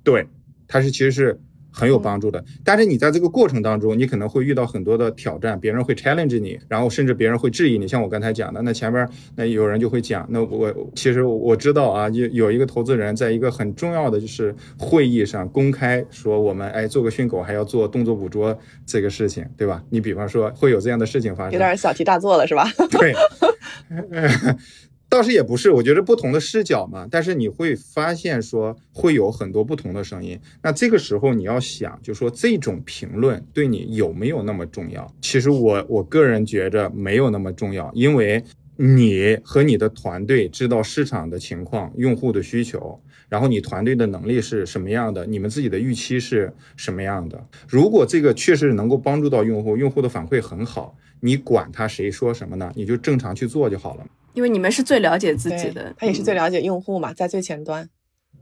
[0.04, 0.28] 对，
[0.68, 1.40] 它是其实是。
[1.74, 7.88] 很有帮助的，但是你在这个过程当中，你可能会遇到很多的挑战，别人会 challenge 你，然后甚至别人会质疑你。
[7.88, 18.56] 像我刚才讲的，那前面那有人就会讲，那我其实我知道啊，有有一个投资人在一个很重要的就是会议上公开说，我们哎做个训狗还要做动作捕捉
[18.86, 19.84] 这个事情，对吧？
[19.90, 22.70] 你比方说会有这样的事情发生，有点小题大做了是吧？
[22.92, 23.14] 对。
[25.14, 30.40] 倒是也不是，我觉得不同的视角嘛，但是你会发现说会有很多不同的声音。
[30.64, 35.08] 那这个时候你要想，就说这种评论对你有没有那么重要？
[35.22, 38.44] 其实我我个人觉着没有那么重要，因为
[38.76, 43.00] 你和你的团队知道市场的情况、用户的需求，
[43.30, 47.48] 然后你团队的能力是什么样的，你们自己的预期是什么样的。
[47.68, 52.72] 如果这个确实能够帮助到用户，用户的反馈很好，你管他谁说什么呢？
[52.76, 54.04] 你就正常去做就好了。
[54.34, 57.90] 因为你们是最了解自己的，他也是最了解用户嘛，在最前端。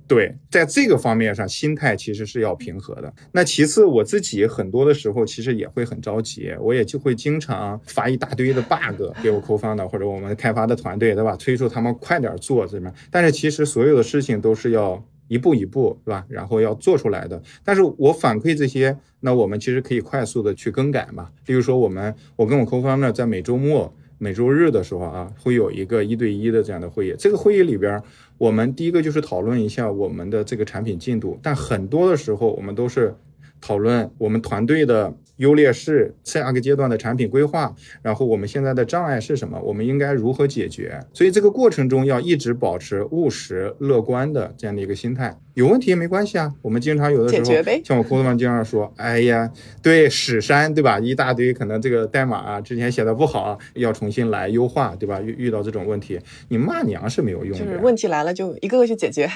[0.08, 3.14] 对，在这个方面上，心态其实是要平和的。
[3.32, 11.38] 那其次，我自己很多的时候其实也会很着急，我也就会经常发一大堆的 bug 给我扣方的或者我们开发的团队，对吧？
[11.38, 12.94] 催促他们快点做这边。
[13.10, 16.26] 但是其实所有的事情都是要一步一步，对吧？
[16.28, 17.42] 然后要做出来的。
[17.64, 21.30] 但是我反馈这些，那我们其实可以快速的去更改嘛。
[21.46, 23.94] 例如说，我们我跟我扣方呢，在每周末。
[24.24, 27.16] 每周日的时候啊，会有一个一对一的这样的会议。
[27.18, 28.00] 这个会议里边，
[28.38, 31.40] 我们第一个就是讨论一下我们的这个产品进度。
[31.42, 33.16] 但很多的时候，我们都是
[33.60, 35.12] 讨论我们团队的
[35.42, 41.00] 优劣势，下个阶段的产品规划，然后我们现在的障碍是什么，我们应该如何解决。
[41.14, 45.36] 所以这个过程中要一直保持务实乐观的这样的一个心态。
[45.56, 51.00] 有问题也没关系啊，我们经常有的时候，像我工作上经常说，哎呀，对史山对吧？
[51.00, 55.20] 一大堆可能这个代码啊之前写的不好，要重新来优化对吧？
[55.20, 56.20] 遇遇到这种问题，
[56.50, 57.66] 你骂娘是没有用的。
[57.66, 59.28] 就是问题来了就一个个去解决。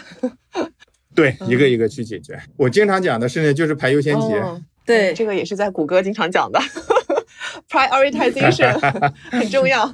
[1.16, 2.40] 对，一个一个去解决。
[2.58, 4.28] 我经常讲的是呢，就是排优先级。
[4.86, 6.60] 对，这个也是在谷歌经常讲的，
[7.70, 8.78] prioritization
[9.32, 9.94] 很重要，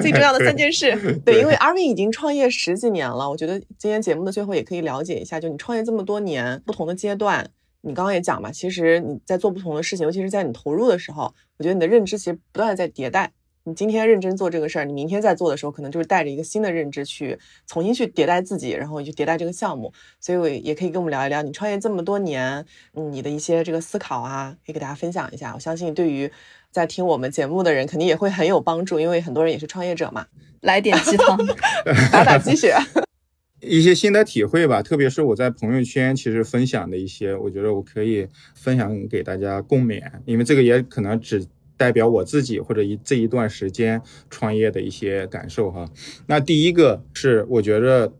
[0.00, 0.96] 最重要的三件事。
[1.24, 7.48] 对，因为 Arvin 已经创业十几年了，我觉得今天节目的最后也可以了解一下，就你创业这么多年，不同的阶段，
[7.80, 13.32] 你刚刚也讲嘛，其实你在做不同的事情，尤其是在你投入的时候，我觉得你的认知其实不断的在迭代。
[13.68, 19.92] 你今天认真做这个事儿，你明天在做的时候，可能就是带着一个新的认知去重新去迭代自己，然后去迭代这个项目。
[20.18, 22.64] 所以，我也可以跟我们聊一聊你创业这么多年，
[22.94, 25.52] 你的一些这个思考啊，可以给大家分享一下。
[25.54, 26.30] 我相信，对于
[26.70, 30.26] 在听我们节目的人，肯定也会很有帮助，因为很多人也是创业者嘛。
[30.62, 31.36] 来点鸡汤，
[32.10, 32.74] 打打鸡血，
[33.60, 34.82] 一些心得体会吧。
[34.82, 41.46] 特别是我在朋友圈其实分享的一些，我觉得我可以分享给大家共勉，因为这个也可能只。
[41.78, 45.88] 代表我自己或者一这一段时间创业的一些感受哈。
[46.26, 48.12] 那第一个是，我觉着，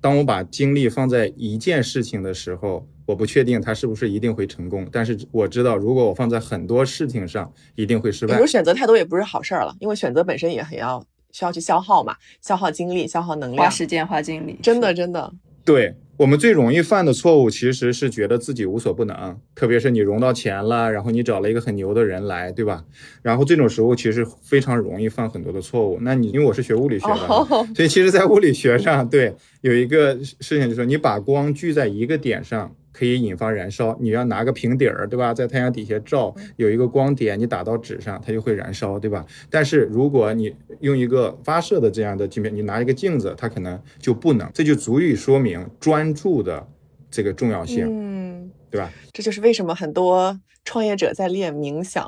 [0.00, 8.36] 当我把精力放在一件事情的时候，我不确定它是不是一定会成功，但是我知道，如果我放在很多事情上，一定会失败。
[8.36, 15.32] 比如选择太多也不是好事儿了，因为选择本身也很要需要去消耗嘛，消耗精力，消耗能量，花时间，花精力，真的，真的，
[15.64, 15.94] 对。
[16.18, 22.84] 我们最容易犯的错误其实是觉得自己无所不能，特别是你融到钱了，然后你找了一个很牛的人来，对吧？
[23.22, 25.96] 然后这种时候其实非常容易犯很多的错误。
[26.02, 27.26] 那你因为我是学物理学的，
[27.72, 32.74] 所以其实，在物理学上，对有一个事情就是，你把光聚在一个点上。
[32.98, 35.32] 可以引发燃烧，你要拿个平底儿，对吧？
[35.32, 39.24] 在太阳底下照，有一个光点，你打到纸上，它就会燃烧，对吧？
[39.48, 44.50] 但是如果你用一个发射的这样的镜片，你拿一个镜子，它可能就不能。
[44.52, 46.66] 这就足以说明专注的
[47.08, 48.90] 这个重要性，嗯，对吧？
[49.12, 52.04] 这就是为什么很多创业者在练冥想，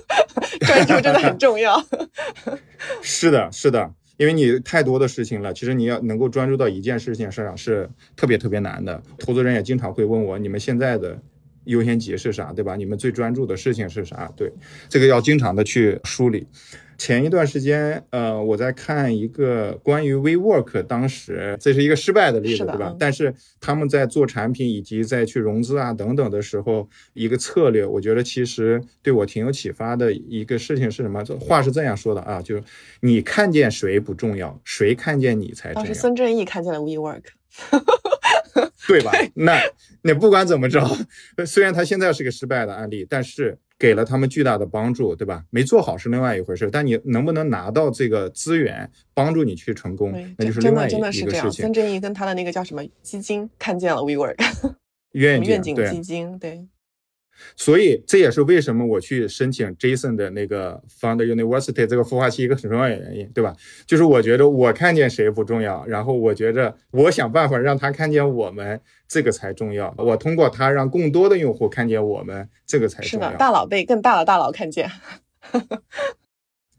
[0.66, 1.78] 专注真的很重要。
[3.02, 3.92] 是的，是的。
[4.22, 9.02] 因为你太多的事情了，其实你要能够专注到一件事情上是特别特别难的。
[9.18, 11.20] 投资人也经常会问我，你们现在的
[11.64, 12.76] 优先级是啥，对吧？
[12.76, 14.32] 你们最专注的事情是啥？
[14.36, 14.52] 对，
[14.88, 16.46] 这个要经常的去梳理。
[16.98, 22.94] 前一段时间，呃，我在看一个关于 WeWork，当时这是一个失败的例子，对吧？
[22.96, 31.24] 但是他们在做产品以及在去融资啊等等的时候，一个策略，我觉得其实对我挺有启发的一个事情是什么？
[31.24, 32.62] 这话是这样说的啊，就是
[33.00, 35.84] 你看见谁不重要，谁看见你才重要。
[35.84, 37.22] 当时孙正义看见了 WeWork，
[38.88, 39.12] 对吧？
[39.34, 39.60] 那
[40.02, 40.86] 那不管怎么着，
[41.46, 43.58] 虽然他现在是个失败的案例，但是。
[43.78, 45.42] 给了他们巨大的帮助，对吧？
[45.50, 51.50] 没做好是另外一回事，但你能不能拿到这个资源帮助你去成功，那就是另外一个事情。
[51.50, 54.36] 孙正义跟他的那个叫什么基金看见了 WeWork
[55.14, 56.64] 愿景基金，对。
[57.56, 63.54] 所以这也是为什么我去申请 Jason 的那个 Founder University 这个孵化器一个很重要的原因，对吧？
[63.86, 69.94] 就是我觉得我看见谁不重要，然后我觉着我想办法让他看见我们，这个才重要。
[69.98, 73.28] 我通过他让更多的用户看见我们，这个才重要。
[73.28, 74.90] 是的，大佬被更大的大佬看见。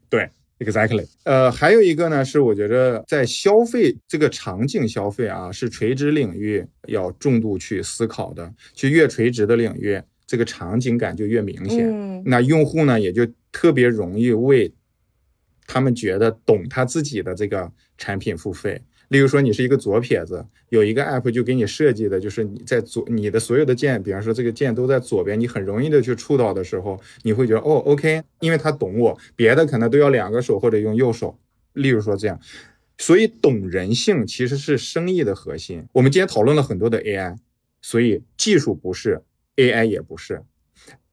[0.08, 1.06] 对，Exactly。
[1.24, 10.00] 呃，还有一个呢，是我觉得在消费这个场景消费啊，是垂直领域要重度去思考的，去越垂直的领域。
[10.26, 14.72] 这个场景感就越明显，那用户呢也就特别容易为
[15.66, 18.80] 他们觉得懂他自己的这个产品付费。
[19.08, 31.38] 例如说，你是一个左撇子，有一个 app 就给你设计的就是你在左，你的所有的键，比方说这个键都在左边，你很容易的去触到的时候，你会觉得哦，OK，因为他懂我，别的可能都要两个手或者用右手。
[31.74, 32.40] 例如说这样，
[32.96, 35.84] 所以懂人性其实是生意的核心。
[35.92, 37.36] 我们今天讨论了很多的 AI，
[37.82, 39.22] 所以技术不是。
[39.56, 40.42] AI 也不是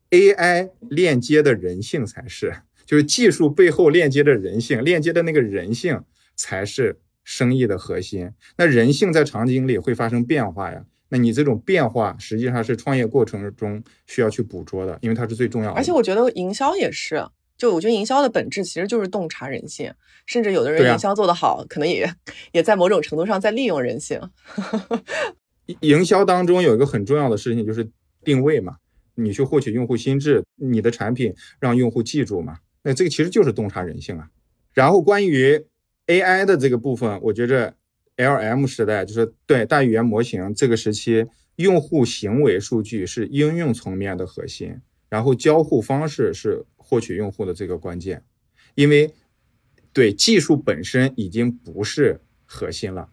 [0.09, 2.53] ，AI 链接的人性才是，
[2.85, 6.03] 就是技术背后链接的人性，链接的那个人性
[6.35, 8.31] 才是生意的核心。
[8.57, 15.77] 那人性在场景里会发生变化呀，那你这种变化实际上是创业过程中需要去捕捉的，因为它是最重要的。
[15.77, 17.23] 而且我觉得营销也是，
[17.57, 19.93] 就我觉得营销的本质其实就是洞察人性，
[20.25, 22.11] 甚至有的人营销做得好，可能也
[22.51, 24.19] 也在某种程度上在利用人性。
[25.81, 27.87] 营销当中有一个很重要的事情就是。
[28.23, 28.77] 定位嘛，
[29.15, 34.29] 你去获取用户心智，你的产品让用户记住嘛，那这个其实就是洞察人性啊。
[34.73, 35.65] 然后关于
[36.07, 37.75] AI 的这个部分，我觉着
[38.17, 48.23] LM 时代就是对大语言模型这个时期用户行为数据是应用层面的核心，然后交互方式是获取用户的这个关键，
[48.75, 49.13] 因为
[49.93, 53.09] 对技术本身已经不是核心了，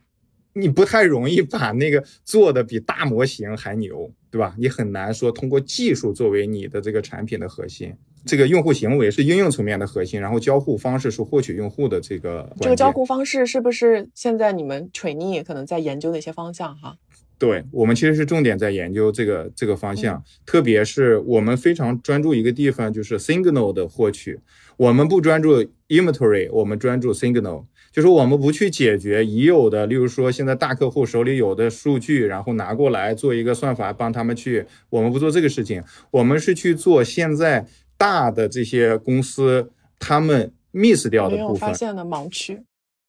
[0.58, 4.54] 你不太容易把那个做的比大模型还牛，对吧？
[4.58, 7.94] 你很难说通过技术作为你的这个产品的核心。
[8.26, 12.50] 这个用户行为是应用层面的核心，然后交互方式是获取用户的这个。
[12.60, 16.96] 这个交互方式是不是现在你们 trainee 可能在研究的一些方向哈？
[17.38, 24.40] 对我们其实是重点在研究这个这个方向，特别是我们非常专注一个地方，就是 signal 的获取。
[24.76, 37.66] 我们不专注 inventory，我们专注 signal，就是我们不去解决已有的，例如说现在大客户手里有的数据，然后拿过来做一个算法帮他们去，我们不做这个事情，我们是去做现在。
[38.00, 42.62] 大的这些公司，他们 miss 掉的部分，发现的盲区。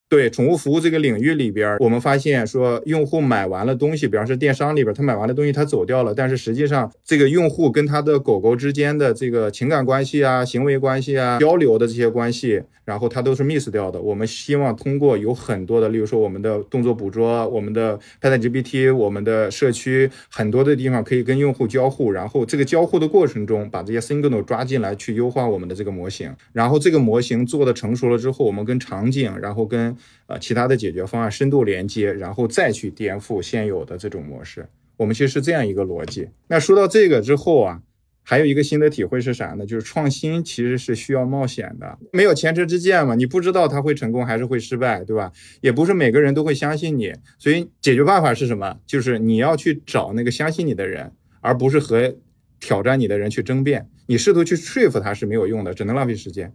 [0.09, 14.01] 对宠物服务这个领域里边，我们发现说，用户买完了东西，比方说电商里边，他买完了东西，他走掉了，但是实际上这个用户跟他的狗狗之间的这个情感关系啊、行为关系啊、交流的这些关系，然后他都是 miss 掉的。
[14.01, 29.95] 我们希望通过有很多的，例如说我们的动作捕捉、我们的 PetGPT、我们的社区很多的地方可以跟用户交互，然后这个交互的过程中，把这些 signal 抓进来去优化我们的这个模型，然后这个模型做的成熟了之后，我们跟场景，然后跟
[30.27, 34.67] 呃，其他的解决方案深度连接，然后再去颠覆现有的这种模式。
[34.97, 36.29] 我们其实是这样一个逻辑。
[36.47, 37.81] 那说到这个之后啊，
[38.21, 39.65] 还有一个新的体会是啥呢？
[39.65, 45.31] 就是创新其实是需要冒险的，没有前车之鉴嘛，你不知道它会成功还是会失败，对吧？
[45.61, 48.77] 也不是每个人都会相信你，所以解决办法是什么？
[48.85, 52.15] 就是你要去找那个相信你的人，而不是和
[52.59, 53.89] 挑战你的人去争辩。
[54.05, 56.53] 你试图去说服他是没有用的，只能浪费时间。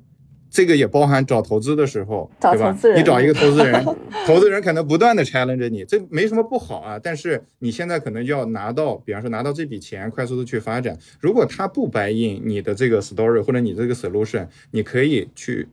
[0.55, 2.79] 这个也包含找投资的时候，对吧？
[2.95, 3.85] 你找一个投资人，
[4.25, 6.97] 投资人可能不断的 challenge 你，这没什么不好啊。
[6.97, 10.97] 但是你现在可能就要拿到，比方说拿到这笔钱，快速的去发展。
[11.19, 15.67] 如果他不 buy in 你的这个 story 或者你这个 solution，你可以去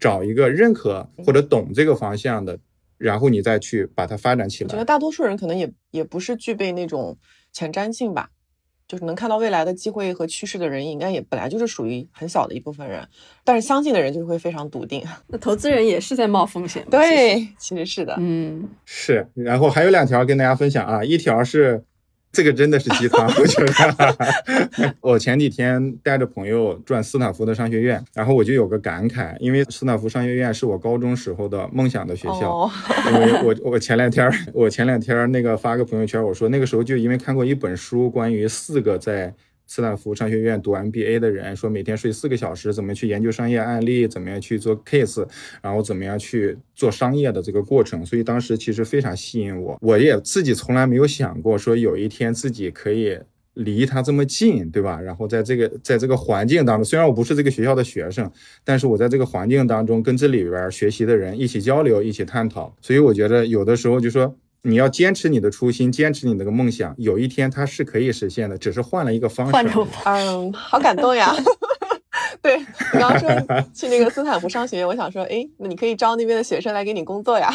[0.00, 2.58] 找一个认可或者懂这个方向的，
[2.98, 4.66] 然后你再去把它发展起来。
[4.66, 7.16] 我觉得大多数人可能也也不是具备那种
[7.52, 8.30] 前瞻性吧。
[8.88, 13.06] 就是能看到未来的机会和趋势的人，应该也本来就是属于很小的一部分人，
[13.44, 15.02] 但是相信的人就是会非常笃定。
[15.26, 19.28] 那投资人也是在冒风险，对，其实是的，嗯，是。
[19.34, 21.82] 然后还有两条跟大家分享啊，一条是。
[22.32, 24.94] 这个真的是鸡汤， 我觉得。
[25.00, 32.70] 我前几天带着朋友转斯坦福的商学院，然后我就有个感慨，因为斯坦福商学院是我高中时候的梦想的学校。
[33.12, 39.34] 因为我我前两天我前两天那个发个朋友圈，我说那个时候就因为看过一本书，关于四个在。
[39.66, 45.26] 斯坦福商学院读 MBA 的人说，每天睡四个小时，怎么去研究商业案例，怎么样去做 case，
[45.60, 48.06] 然后怎么样去做商业的这个过程。
[48.06, 53.18] 所以当时其实非常吸引我，我也自己从来没有想过说有一天自己可以
[53.54, 55.00] 离他这么近，对吧？
[55.00, 58.30] 然后在这个在这个环境当中，虽然我不是这个学校的学生，
[58.62, 62.72] 但是我在这个环境当中跟这里边学习的人一起交流，一起探讨。
[62.80, 64.36] 所以我觉得有的时候就说。
[64.66, 69.52] 你要坚持你的初心，坚持你那个梦想，有一天它是可以实现的，只是换了一个方式。
[69.52, 71.32] 换种方式，嗯，好感动呀。
[72.42, 72.66] 对你
[72.98, 73.28] 刚刚说
[73.72, 77.48] 去那个斯坦福上学院，我想说，哎，那你可以招那边的学生来给你工作呀。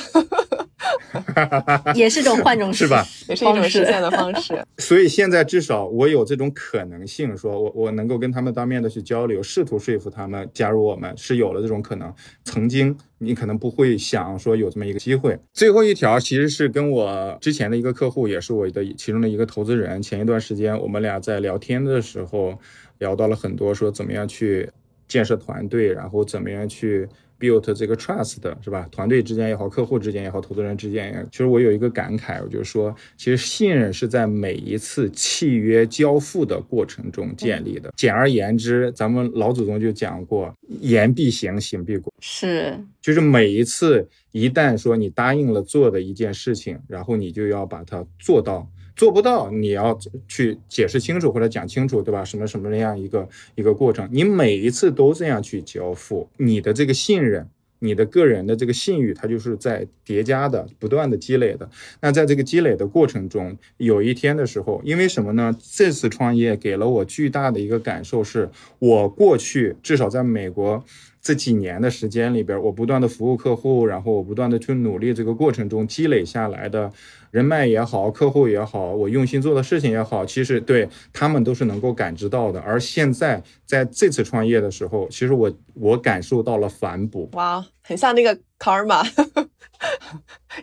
[1.95, 3.05] 也是种换种是吧？
[3.27, 4.63] 也是一种实现的方式。
[4.79, 12.13] 所以现在至少我有这种可能性，说我我能够跟他们当面的去交流，试图说服他们加入我们，是有了这种可能。
[12.43, 15.37] 曾经你可能不会想说有这么一个机会。
[15.53, 20.01] 最后一条其实是跟我之前的一个客户，也是我的其中的一个投资人。
[20.01, 22.57] 前一段时间我们俩在聊天的时候，
[22.99, 24.69] 聊到了很多，说怎么样去
[25.07, 27.07] 建设团队，然后怎么样去。
[27.41, 28.87] Build 这个 trust 是吧？
[28.91, 37.91] 团队之间也好，客户之间也好，投资人之间也，其实我有一个感慨，我就说，其实信任是在每一次契约交付的过程中建立的。
[37.97, 42.13] 简而言之，咱们老祖宗就讲过，言必行，行必果。
[42.19, 48.69] 是，就是每一次一旦说你答应了做的一件事情，然后你就要把它做到。
[48.95, 52.23] 做不到，你要去解释清楚或者讲清楚，对吧？
[52.23, 57.47] 什么什么那样一个一个过程，你每一次都这样去交付，你的这个信任，
[57.79, 61.67] 你的个人的这个信誉，它就是在叠加的，不断的积累的。
[62.01, 65.55] 那在这个积累的过程中，有一天的时候，因为什么呢？
[65.73, 70.83] 这次创业给了我巨大的一个感受，是我过去至少在美国
[71.21, 76.91] 这几年的时间里边，我不断的服务客户，然后我不断的去努力，这个过程中积累下来的。
[77.29, 82.59] 人脉也好，客户也好，我用心做的事情也好，其实对他们都是能够感知到的。
[82.59, 87.29] 而现在在这次创业的时候，其实我我感受到了反哺。
[87.33, 89.01] 哇，很像那个卡尔玛，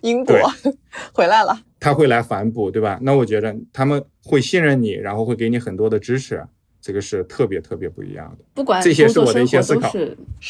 [0.03, 0.37] 因果
[1.15, 2.99] 回来了，他会来反哺，对吧？
[3.01, 6.45] 那我觉得他们会信任你，然后会给你很多的支持。
[6.89, 9.91] 这个是特别特别不一样的，不管这些是我的一些思考。
[9.91, 10.07] 是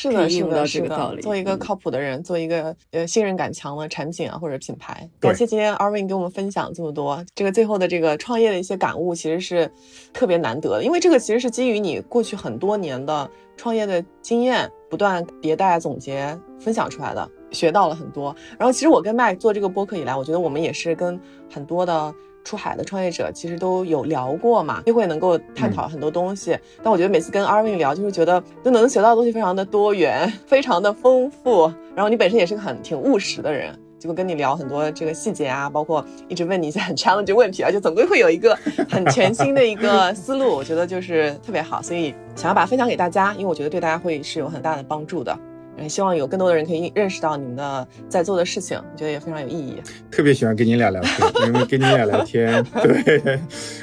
[0.09, 1.17] 的，是的，是的。
[1.21, 5.11] 做一个靠谱的人，做一个呃信任感强的产品啊或者品牌。
[5.19, 9.69] 感谢今天 Arvin 给我们分享这么多，这个最后的这个创业的一些感悟，其实是
[10.13, 18.33] 特别难得的，因为这个其实是基于你过去很多年的创业的经验，不断迭代总结分享出来的，学到了很多。
[18.57, 21.21] 然后其实我跟麦做这个播客以来，我觉得我们也是跟
[21.53, 22.15] 很多的。
[22.49, 26.59] 出海的创业者其实都有聊过嘛，就会能够探讨很多东西。
[26.83, 31.71] 但我觉得每次跟 Arvin 聊，就是觉得就能学到的东西非常的多元， 非常的丰富。
[31.95, 38.57] 然后你本身也是个很挺务实的人，就会跟你聊很多这个细节啊，包括一直问你一些很 challenge 问题啊，就总归会有一个
[38.89, 40.49] 很全新的一个思路。
[40.49, 45.39] 我觉得就是特别好，所以想要把它分享给大家，因为我觉得对大家会是有很大的帮助的。
[45.81, 49.77] 也希望有更多的人可以认识到你们的在做的事情，我觉得也非常有意义。
[50.11, 53.41] 特别喜欢跟你俩聊天，因为跟你俩聊天，对，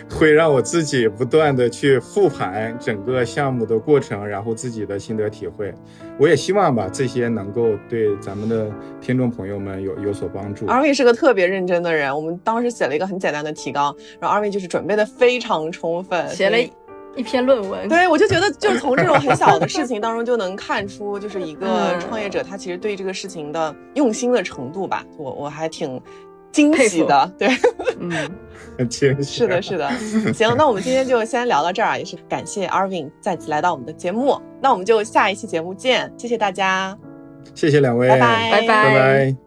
[0.09, 5.73] 会让我自己不断的去复盘整个项目的过程，然后自己的心得体会。
[6.19, 8.69] 我也希望吧，这些能够对咱们的
[9.01, 10.65] 听众朋友们有有所帮助。
[10.67, 16.57] 二位是个特别认真的人，我们当时写了一个很简单的提纲，然后二位就是准备的非常充分，写了。
[17.15, 25.03] 一篇论文，对我就觉得，就是从这种很小的事情 当中就能看出，就是一个创业者他其实对这个事情的用心的程度吧。
[25.17, 26.01] 我我还挺
[26.51, 27.47] 惊喜的，对，
[27.99, 28.11] 嗯，
[28.77, 29.39] 很惊喜。
[29.39, 29.89] 是的，是的。
[30.33, 34.39] 行，那我们今天就先聊到这儿，也是感谢 Arvin 再次来到我们的节目。
[34.61, 36.97] 那我们就下一期节目见，谢谢大家，
[37.53, 39.44] 谢谢两位，拜拜，拜拜。